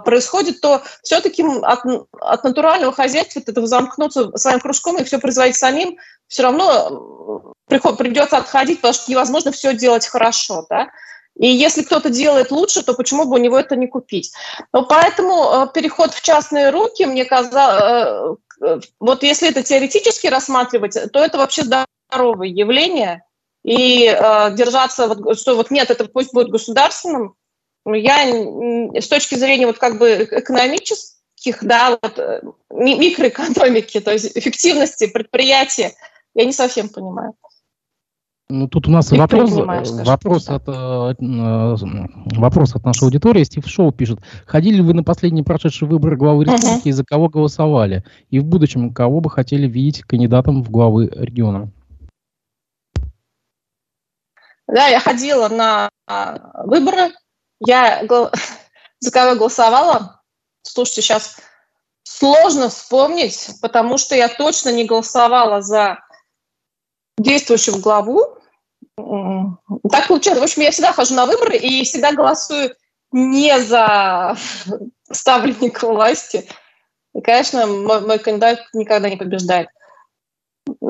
[0.04, 1.80] происходит, то все-таки от,
[2.20, 5.98] от натурального хозяйства, от этого замкнуться своим кружком и все производить самим,
[6.28, 10.88] все равно приход, придется отходить, потому что невозможно все делать хорошо, да.
[11.36, 14.32] И если кто-то делает лучше, то почему бы у него это не купить?
[14.72, 20.98] Но поэтому э, переход в частные руки, мне казалось, э, вот если это теоретически рассматривать,
[21.12, 23.24] то это вообще здоровое явление.
[23.64, 27.34] И э, держаться, вот, что вот нет, это пусть будет государственным,
[27.86, 35.06] я с точки зрения вот как бы экономических, да, вот, э, микроэкономики, то есть эффективности
[35.06, 35.92] предприятия,
[36.34, 37.34] я не совсем понимаю.
[38.48, 39.50] Ну, тут у нас вопрос,
[40.04, 41.76] вопрос, от, э, э,
[42.36, 43.44] вопрос от нашей аудитории.
[43.44, 44.18] Стив Шоу пишет.
[44.44, 46.92] Ходили вы на последние прошедшие выборы главы республики, uh-huh.
[46.92, 48.04] за кого голосовали?
[48.28, 51.70] И в будущем кого бы хотели видеть кандидатом в главы региона?
[54.66, 57.12] Да, я ходила на а, выборы.
[57.66, 58.02] Я
[59.00, 60.22] за кого голосовала?
[60.62, 61.36] Слушайте, сейчас
[62.04, 65.98] сложно вспомнить, потому что я точно не голосовала за
[67.18, 68.38] действующего главу.
[68.96, 70.40] Так получается.
[70.40, 72.74] В общем, я всегда хожу на выборы и всегда голосую
[73.12, 74.36] не за
[75.10, 76.48] ставленника власти.
[77.14, 79.68] И, конечно, мой, мой кандидат никогда не побеждает.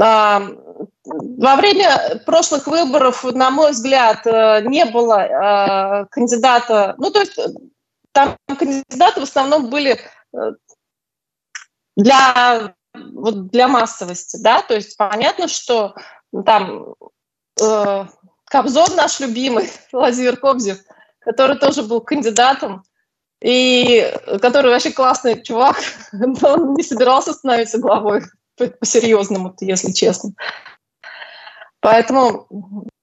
[0.01, 0.41] А,
[1.05, 6.95] во время прошлых выборов, на мой взгляд, э, не было а, кандидата.
[6.99, 7.39] Ну, то есть
[8.13, 9.99] там кандидаты в основном были
[10.33, 10.39] э,
[11.97, 15.95] для, вот для массовости, да, то есть понятно, что
[16.45, 16.95] там
[17.61, 18.05] э,
[18.45, 20.79] Кобзон наш любимый, Владимир Кобзев,
[21.21, 22.85] который тоже был кандидатом,
[23.43, 25.77] и который вообще классный чувак,
[26.13, 28.23] но он не собирался становиться главой
[28.57, 30.33] по-серьезному, если честно.
[31.83, 32.47] Поэтому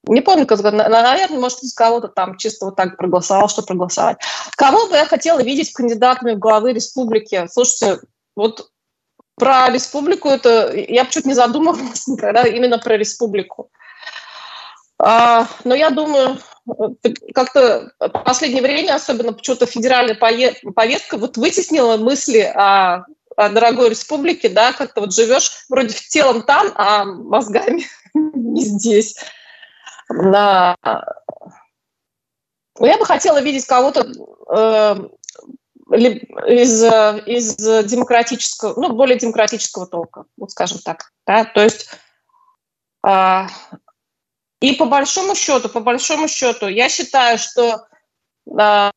[0.04, 4.16] не помню, наверное, может, из кого-то там чисто вот так проголосовал, что проголосовать.
[4.56, 7.46] Кого бы я хотела видеть кандидатами в главы республики?
[7.52, 8.00] Слушайте,
[8.34, 8.70] вот
[9.36, 13.70] про республику это я чуть не задумывалась никогда именно про республику.
[14.98, 16.38] А, но я думаю,
[17.34, 23.04] как-то в последнее время, особенно почему-то федеральная повестка, вот вытеснила мысли о
[23.48, 29.16] дорогой республике, да, как-то вот живешь вроде в телом там, а мозгами не здесь.
[30.08, 30.76] Да.
[32.78, 34.06] Я бы хотела видеть кого-то
[34.48, 34.96] э,
[35.96, 36.82] из,
[37.26, 41.12] из демократического, ну, более демократического толка, вот скажем так.
[41.26, 41.44] Да?
[41.44, 41.90] То есть
[43.06, 43.46] э,
[44.60, 47.86] и по большому счету, по большому счету, я считаю, что
[48.46, 48.90] э,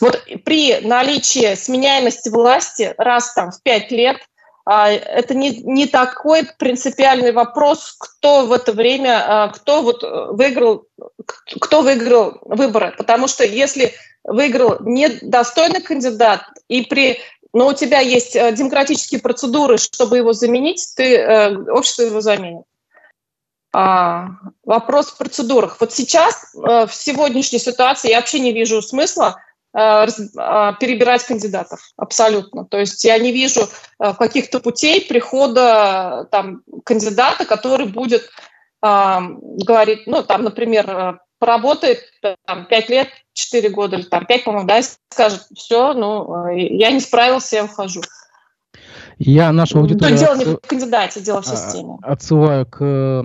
[0.00, 4.18] вот при наличии сменяемости власти раз там в пять лет
[4.64, 10.84] а, это не, не такой принципиальный вопрос, кто в это время, а, кто вот выиграл,
[11.60, 12.94] кто выиграл выборы.
[12.96, 13.94] Потому что если
[14.24, 17.18] выиграл недостойный кандидат, и при
[17.52, 22.64] но у тебя есть э, демократические процедуры, чтобы его заменить, ты, э, общество его заменит.
[23.72, 24.28] А,
[24.64, 25.76] вопрос в процедурах.
[25.80, 31.80] Вот сейчас, э, в сегодняшней ситуации, я вообще не вижу смысла э, перебирать кандидатов.
[31.96, 32.64] Абсолютно.
[32.64, 33.68] То есть я не вижу
[34.00, 38.28] э, каких-то путей прихода там, кандидата, который будет
[38.82, 41.98] говорить, ну, там, например, поработает
[42.46, 46.90] там, 5 лет, 4 года или там 5, по-моему, да, и скажет, все, ну, я
[46.90, 48.00] не справился, я ухожу.
[49.18, 50.16] Я нашу аудиторию...
[50.16, 51.98] дело не в кандидате, дело в а, системе.
[52.02, 53.22] Отсылаю к,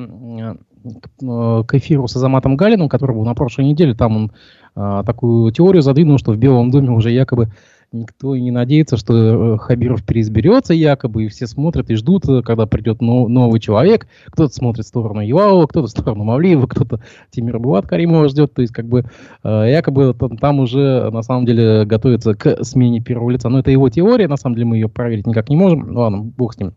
[1.19, 3.93] к эфиру с Азаматом Галиным, который был на прошлой неделе.
[3.93, 4.31] Там он
[4.75, 7.49] а, такую теорию задвинул, что в Белом доме уже якобы
[7.91, 12.41] никто и не надеется, что э, Хабиров переизберется якобы, и все смотрят и ждут, э,
[12.41, 14.07] когда придет новый человек.
[14.27, 18.53] Кто-то смотрит в сторону Юлава, кто-то в сторону Мавлиева, кто-то Тимира Булат Каримова ждет.
[18.53, 19.05] То есть, как бы,
[19.43, 23.49] э, якобы там уже, на самом деле, готовится к смене первого лица.
[23.49, 25.93] Но это его теория, на самом деле мы ее проверить никак не можем.
[25.93, 26.73] Ну, ладно, бог с ним.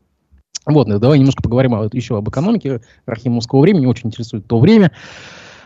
[0.68, 3.86] Вот, давай немножко поговорим еще об экономике архимовского времени.
[3.86, 4.92] Очень интересует то время.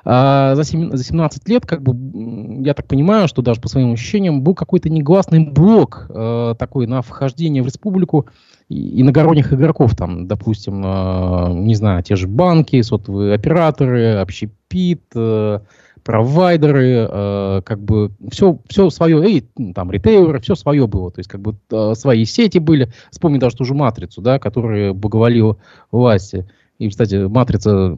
[0.05, 3.93] А за, 7, за 17 лет, как бы, я так понимаю, что даже по своим
[3.93, 8.27] ощущениям, был какой-то негласный блок э, такой на вхождение в республику
[8.69, 15.61] иногородних игроков, там, допустим, э, не знаю, те же банки, сотовые операторы, общепит, э,
[16.05, 21.31] провайдеры, э, как бы все, все свое, и там ритейлеры, все свое было, то есть
[21.31, 22.93] как бы э, свои сети были.
[23.11, 25.57] Вспомни даже ту же матрицу, да, которая благоволила
[25.91, 26.47] власти.
[26.79, 27.97] И, кстати, матрица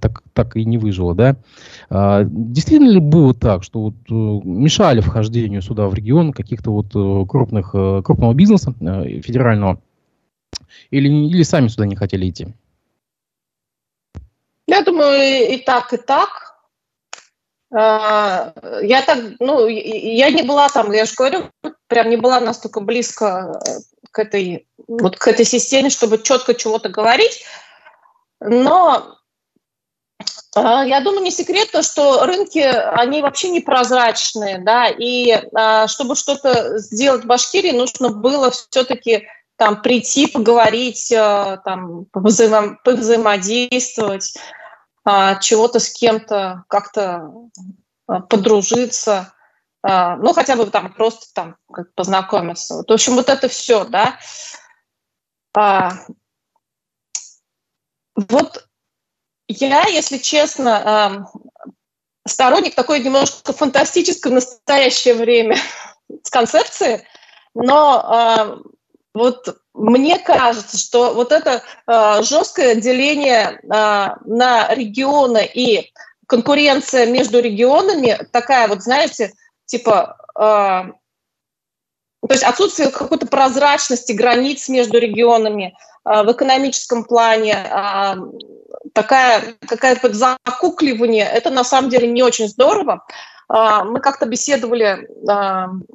[0.00, 1.36] так, так и не выжила, да.
[1.88, 4.12] А, действительно ли было так, что вот, э,
[4.46, 9.80] мешали вхождению сюда в регион каких-то вот э, крупных, э, крупного бизнеса федерального?
[10.90, 12.48] Или, или сами сюда не хотели идти?
[14.66, 16.51] Я думаю, и так, и так.
[17.74, 18.52] А,
[18.82, 21.50] я так, ну, я не была там, я же говорю,
[21.86, 23.60] прям не была настолько близко
[24.10, 27.44] к этой, вот к этой системе, чтобы четко чего-то говорить.
[28.40, 29.16] Но
[30.54, 36.14] а, я думаю, не секрет то, что рынки, они вообще непрозрачные, да, и а, чтобы
[36.14, 44.34] что-то сделать в Башкирии, нужно было все-таки там прийти, поговорить, а, там, взаимо повзаимодействовать,
[45.04, 47.30] чего-то с кем-то как-то
[48.06, 49.32] подружиться,
[49.82, 52.76] ну, хотя бы там просто там как познакомиться.
[52.76, 54.18] Вот, в общем, вот это все, да.
[58.14, 58.68] Вот
[59.48, 61.26] я, если честно,
[62.26, 65.56] сторонник такой немножко фантастической в настоящее время
[66.22, 67.06] с концепции,
[67.54, 68.62] но
[69.14, 71.62] вот мне кажется, что вот это
[72.22, 75.92] жесткое деление на регионы и
[76.26, 79.32] конкуренция между регионами такая вот, знаете,
[79.66, 80.94] типа то
[82.30, 88.16] есть отсутствие какой-то прозрачности границ между регионами– а, в экономическом плане а,
[88.92, 93.04] такая какая-то закукливание, это на самом деле не очень здорово.
[93.54, 95.06] А, мы как-то беседовали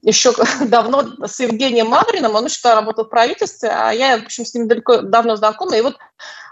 [0.04, 0.32] еще
[0.68, 4.68] давно с Евгением Мавриным, он еще работал в правительстве, а я, в общем, с ним
[4.68, 5.98] далеко, давно знакома, и вот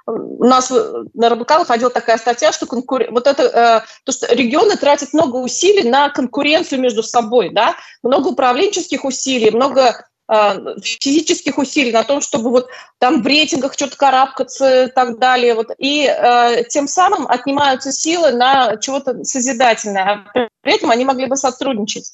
[0.07, 0.71] у нас
[1.13, 3.03] на РБК выходила такая статья, что конкур...
[3.11, 8.29] вот это, э, то, что регионы тратят много усилий на конкуренцию между собой, да, много
[8.29, 12.67] управленческих усилий, много а, физических усилий на том, чтобы вот
[12.97, 15.53] там в рейтингах что-то карабкаться и так далее.
[15.53, 15.67] Вот.
[15.77, 20.25] И э, тем самым отнимаются силы на чего-то созидательное.
[20.33, 22.11] А при этом они могли бы сотрудничать.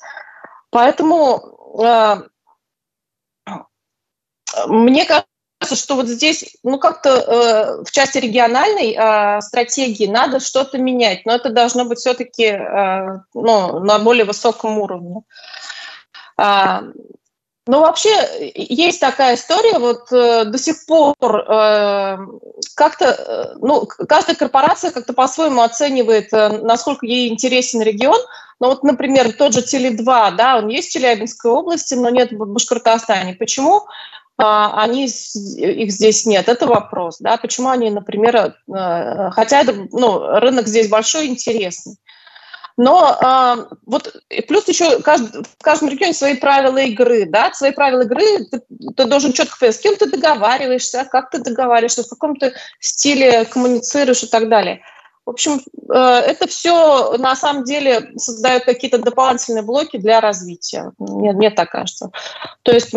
[0.71, 2.15] Поэтому э,
[4.67, 5.25] мне кажется,
[5.75, 11.33] что вот здесь, ну, как-то э, в части региональной э, стратегии надо что-то менять, но
[11.33, 15.21] это должно быть все-таки э, ну, на более высоком уровне.
[17.71, 22.17] Но вообще есть такая история, вот э, до сих пор э,
[22.75, 28.19] как-то, э, ну, каждая корпорация как-то по-своему оценивает, э, насколько ей интересен регион.
[28.59, 32.45] Ну вот, например, тот же Теле2, да, он есть в Челябинской области, но нет в
[32.45, 33.35] Башкортостане.
[33.35, 33.85] Почему?
[34.37, 36.49] а они, их здесь нет.
[36.49, 38.35] Это вопрос, да, почему они, например,
[38.67, 41.95] э, хотя это, ну, рынок здесь большой, интересный.
[42.77, 44.15] Но э, вот
[44.47, 48.61] плюс еще каждый, в каждом регионе свои правила игры, да, свои правила игры, ты,
[48.95, 53.45] ты должен четко понять, с кем ты договариваешься, как ты договариваешься, в каком ты стиле
[53.45, 54.81] коммуницируешь и так далее.
[55.25, 55.61] В общем,
[55.93, 60.91] э, это все на самом деле создает какие-то дополнительные блоки для развития.
[60.97, 62.11] Мне, мне так кажется.
[62.63, 62.93] То есть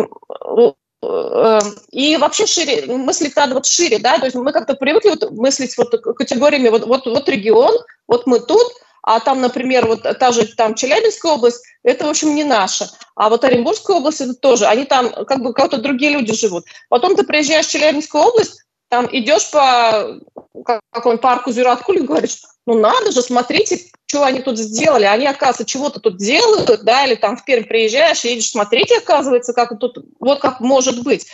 [1.05, 1.59] Э,
[1.91, 5.77] и вообще шире, мыслить надо вот шире, да, то есть мы как-то привыкли вот мыслить
[5.77, 7.73] вот категориями, вот, вот, вот регион,
[8.07, 8.73] вот мы тут,
[9.07, 12.89] а там, например, вот та же там Челябинская область, это, в общем, не наша.
[13.15, 16.65] А вот Оренбургская область, это тоже, они там как бы как-то другие люди живут.
[16.89, 20.19] Потом ты приезжаешь в Челябинскую область, там идешь по
[20.65, 25.05] какому-нибудь парку Зюраткуль и говоришь, ну надо же, смотрите, что они тут сделали.
[25.05, 29.77] Они, оказывается, чего-то тут делают, да, или там в Пермь приезжаешь, едешь, смотрите, оказывается, как
[29.79, 31.27] тут, вот как может быть.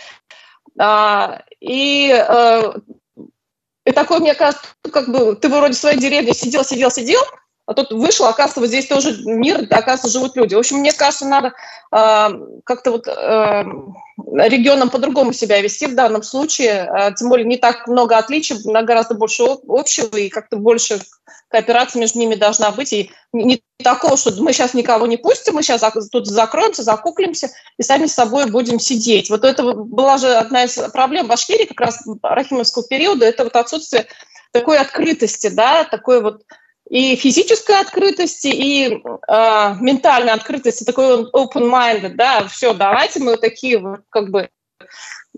[0.77, 2.73] А, и, э,
[3.85, 7.21] и такой, мне кажется, как бы ты вроде в своей деревне сидел, сидел, сидел,
[7.67, 10.55] а тут вышел, оказывается, здесь тоже мир, оказывается, живут люди.
[10.55, 11.53] В общем, мне кажется, надо
[11.91, 12.29] э,
[12.65, 13.63] как-то вот э,
[14.33, 16.89] регионам по-другому себя вести в данном случае.
[16.91, 21.01] Э, тем более не так много отличий, на гораздо больше общего, и как-то больше
[21.49, 22.93] кооперация между ними должна быть.
[22.93, 27.83] И не такого, что мы сейчас никого не пустим, мы сейчас тут закроемся, закуклимся и
[27.83, 29.29] сами с собой будем сидеть.
[29.29, 34.07] Вот это была же одна из проблем Башкирии как раз Рахимовского периода, это вот отсутствие
[34.51, 36.41] такой открытости, да, такой вот
[36.91, 44.29] и физической открытости, и э, ментальной открытости, такой open-minded, да, все, давайте мы такие как
[44.29, 44.49] бы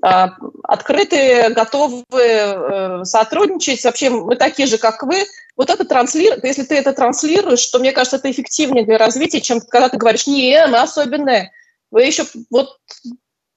[0.03, 0.27] э,
[0.63, 5.25] открытые, готовы э, сотрудничать, вообще мы такие же, как вы.
[5.55, 9.61] Вот это транслирует, если ты это транслируешь, то, мне кажется, это эффективнее для развития, чем
[9.61, 11.51] когда ты говоришь, не, мы особенные,
[11.91, 12.77] вы еще вот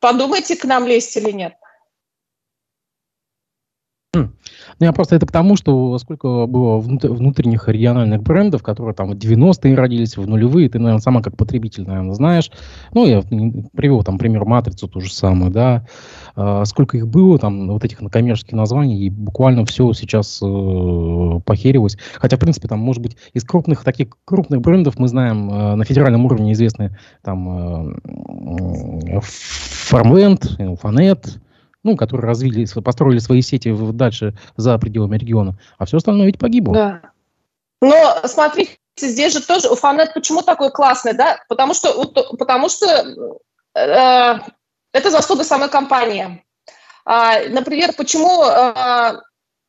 [0.01, 1.55] подумайте, к нам лезть или нет.
[4.79, 9.75] Ну, я просто это потому, что сколько было внутренних региональных брендов, которые там в 90-е
[9.75, 12.51] родились, в нулевые, ты, наверное, сама как потребитель, наверное, знаешь.
[12.93, 13.23] Ну, я
[13.75, 15.87] привел там пример «Матрицу» ту же самую, да.
[16.35, 21.97] А, сколько их было, там, вот этих коммерческих названий, и буквально все сейчас э, похерилось.
[22.17, 25.85] Хотя, в принципе, там, может быть, из крупных, таких крупных брендов мы знаем, э, на
[25.85, 29.21] федеральном уровне известны там э,
[29.91, 31.39] Farmland, Фанет,
[31.87, 36.75] ну, которые развили, построили свои сети дальше за пределами региона, а все остальное ведь погибло.
[36.75, 37.01] Да.
[37.81, 41.39] Но смотрите, здесь же тоже Уфанет почему такой классный, да?
[41.49, 42.05] Потому что,
[42.39, 42.87] потому что
[43.75, 44.35] э,
[44.93, 46.45] это заслуга самой компании.
[47.05, 49.21] А, например, почему э,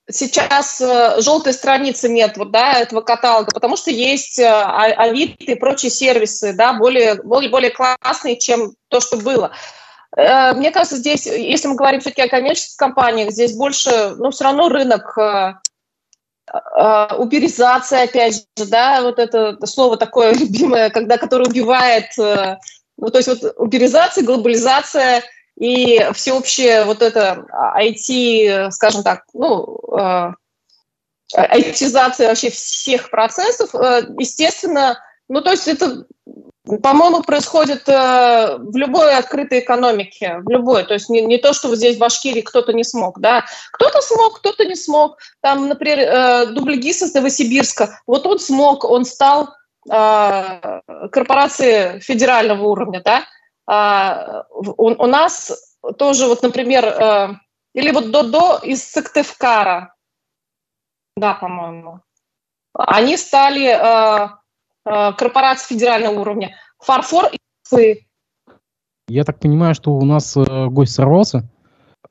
[0.10, 3.52] сейчас э, желтой страницы нет вот, да, этого каталога?
[3.54, 9.00] Потому что есть э, Авито и прочие сервисы, да, более, более, более классные, чем то,
[9.02, 9.52] что было.
[10.18, 14.46] Э, мне кажется, здесь, если мы говорим все-таки о коммерческих компаниях, здесь больше, ну, все
[14.46, 15.54] равно рынок э,
[16.52, 23.20] э, уберизация, опять же, да, вот это слово такое любимое, когда, которое убивает, ну, то
[23.20, 25.24] есть вот уберизация, глобализация
[25.56, 27.46] и всеобщее вот это
[27.78, 29.80] IT, скажем так, ну,
[31.36, 33.72] айтизация вообще всех процессов,
[34.18, 34.98] естественно,
[35.30, 36.06] ну, то есть это
[36.82, 40.84] по-моему, происходит э, в любой открытой экономике, в любой.
[40.84, 43.46] То есть не, не то, что вот здесь в Башкирии кто-то не смог, да.
[43.72, 45.18] Кто-то смог, кто-то не смог.
[45.42, 49.50] Там, например, э, Дубльгис из Новосибирска, вот он смог, он стал
[49.90, 53.24] э, корпорацией федерального уровня, да.
[53.70, 55.52] Э, у, у нас
[55.98, 57.30] тоже, вот, например, э,
[57.74, 59.94] или вот Додо из Сыктывкара,
[61.16, 62.02] да, по-моему,
[62.74, 63.68] они стали...
[63.68, 64.38] Э,
[65.18, 66.56] корпораций федерального уровня.
[66.80, 67.30] Фарфор
[67.78, 68.06] и
[69.08, 71.50] Я так понимаю, что у нас э, гость сорвался.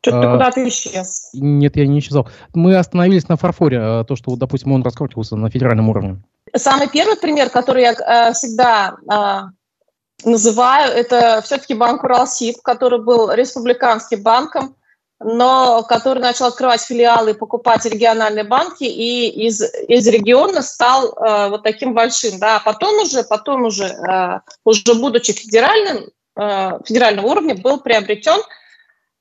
[0.02, 1.30] Что-то а, куда-то исчез.
[1.32, 2.28] Нет, я не исчезал.
[2.54, 6.22] Мы остановились на фарфоре, то, что, допустим, он раскрутился на федеральном уровне.
[6.54, 13.32] Самый первый пример, который я э, всегда э, называю, это все-таки банк Уралсиб, который был
[13.32, 14.76] республиканским банком,
[15.18, 21.48] но который начал открывать филиалы и покупать региональные банки, и из, из региона стал э,
[21.48, 22.38] вот таким большим.
[22.38, 22.56] Да.
[22.56, 28.40] А потом уже, потом уже, э, уже будучи федеральным, э, федерального уровня, был приобретен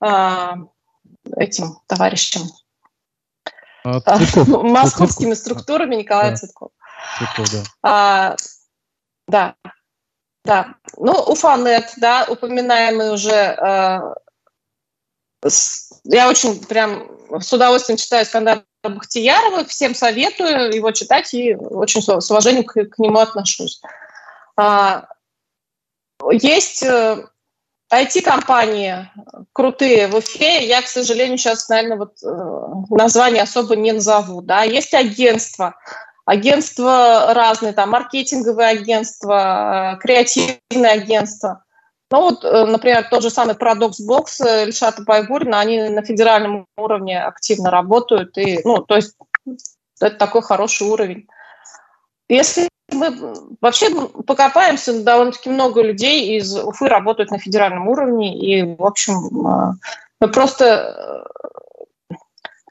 [0.04, 0.48] э,
[1.36, 2.42] этим товарищем,
[3.84, 4.48] а, Цветков.
[4.64, 5.38] московскими Цветков.
[5.38, 6.36] структурами Николая да.
[6.36, 6.70] Цветкова.
[7.18, 7.62] Цветков, да.
[7.82, 8.36] А,
[9.28, 9.54] да.
[10.44, 13.32] Да, ну, Уфанет, да, упоминаемый уже.
[13.32, 14.14] Э,
[16.04, 17.08] я очень прям
[17.40, 22.98] с удовольствием читаю Скандара Бахтиярова, всем советую его читать и очень с уважением к, к
[22.98, 23.80] нему отношусь.
[24.56, 25.06] А,
[26.30, 26.84] есть
[27.92, 29.20] IT-компании э,
[29.52, 30.66] крутые в Уфе.
[30.66, 32.28] Я, к сожалению, сейчас, наверное, вот э,
[32.90, 34.42] название особо не назову.
[34.42, 34.62] Да.
[34.62, 35.76] Есть агентства.
[36.24, 41.64] Агентства разные, там, маркетинговые агентства, э, креативные агентства.
[42.10, 47.70] Ну вот, например, тот же самый Paradox Box Ильшата Байгурина, они на федеральном уровне активно
[47.70, 48.38] работают.
[48.38, 49.16] И, ну, то есть
[50.00, 51.26] это такой хороший уровень.
[52.28, 53.90] Если мы вообще
[54.26, 59.72] покопаемся, довольно-таки много людей из Уфы работают на федеральном уровне, и, в общем, а,
[60.20, 61.26] мы просто
[62.10, 62.14] э,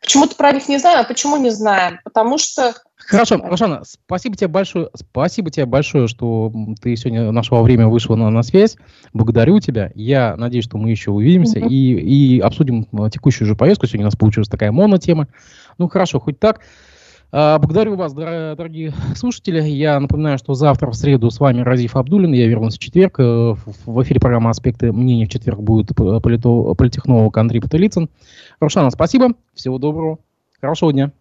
[0.01, 1.99] почему-то про них не знаем, а почему не знаем?
[2.03, 2.73] Потому что...
[2.97, 8.29] Хорошо, Рошана, спасибо тебе большое, спасибо тебе большое, что ты сегодня нашего время вышла на,
[8.29, 8.77] на связь.
[9.13, 9.91] Благодарю тебя.
[9.95, 11.67] Я надеюсь, что мы еще увидимся mm-hmm.
[11.67, 13.85] и, и обсудим э, текущую же повестку.
[13.85, 15.27] Сегодня у нас получилась такая монотема.
[15.77, 16.61] Ну, хорошо, хоть так.
[17.31, 19.61] А, благодарю вас, дорогие слушатели.
[19.61, 22.31] Я напоминаю, что завтра в среду с вами Разиф Абдулин.
[22.31, 23.19] Я вернулся в четверг.
[23.19, 28.09] Э, в эфире программа «Аспекты мнений» в четверг будет политолог Андрей Паталицын.
[28.61, 29.31] Рошана, спасибо.
[29.53, 30.19] Всего доброго.
[30.61, 31.11] Хорошего дня.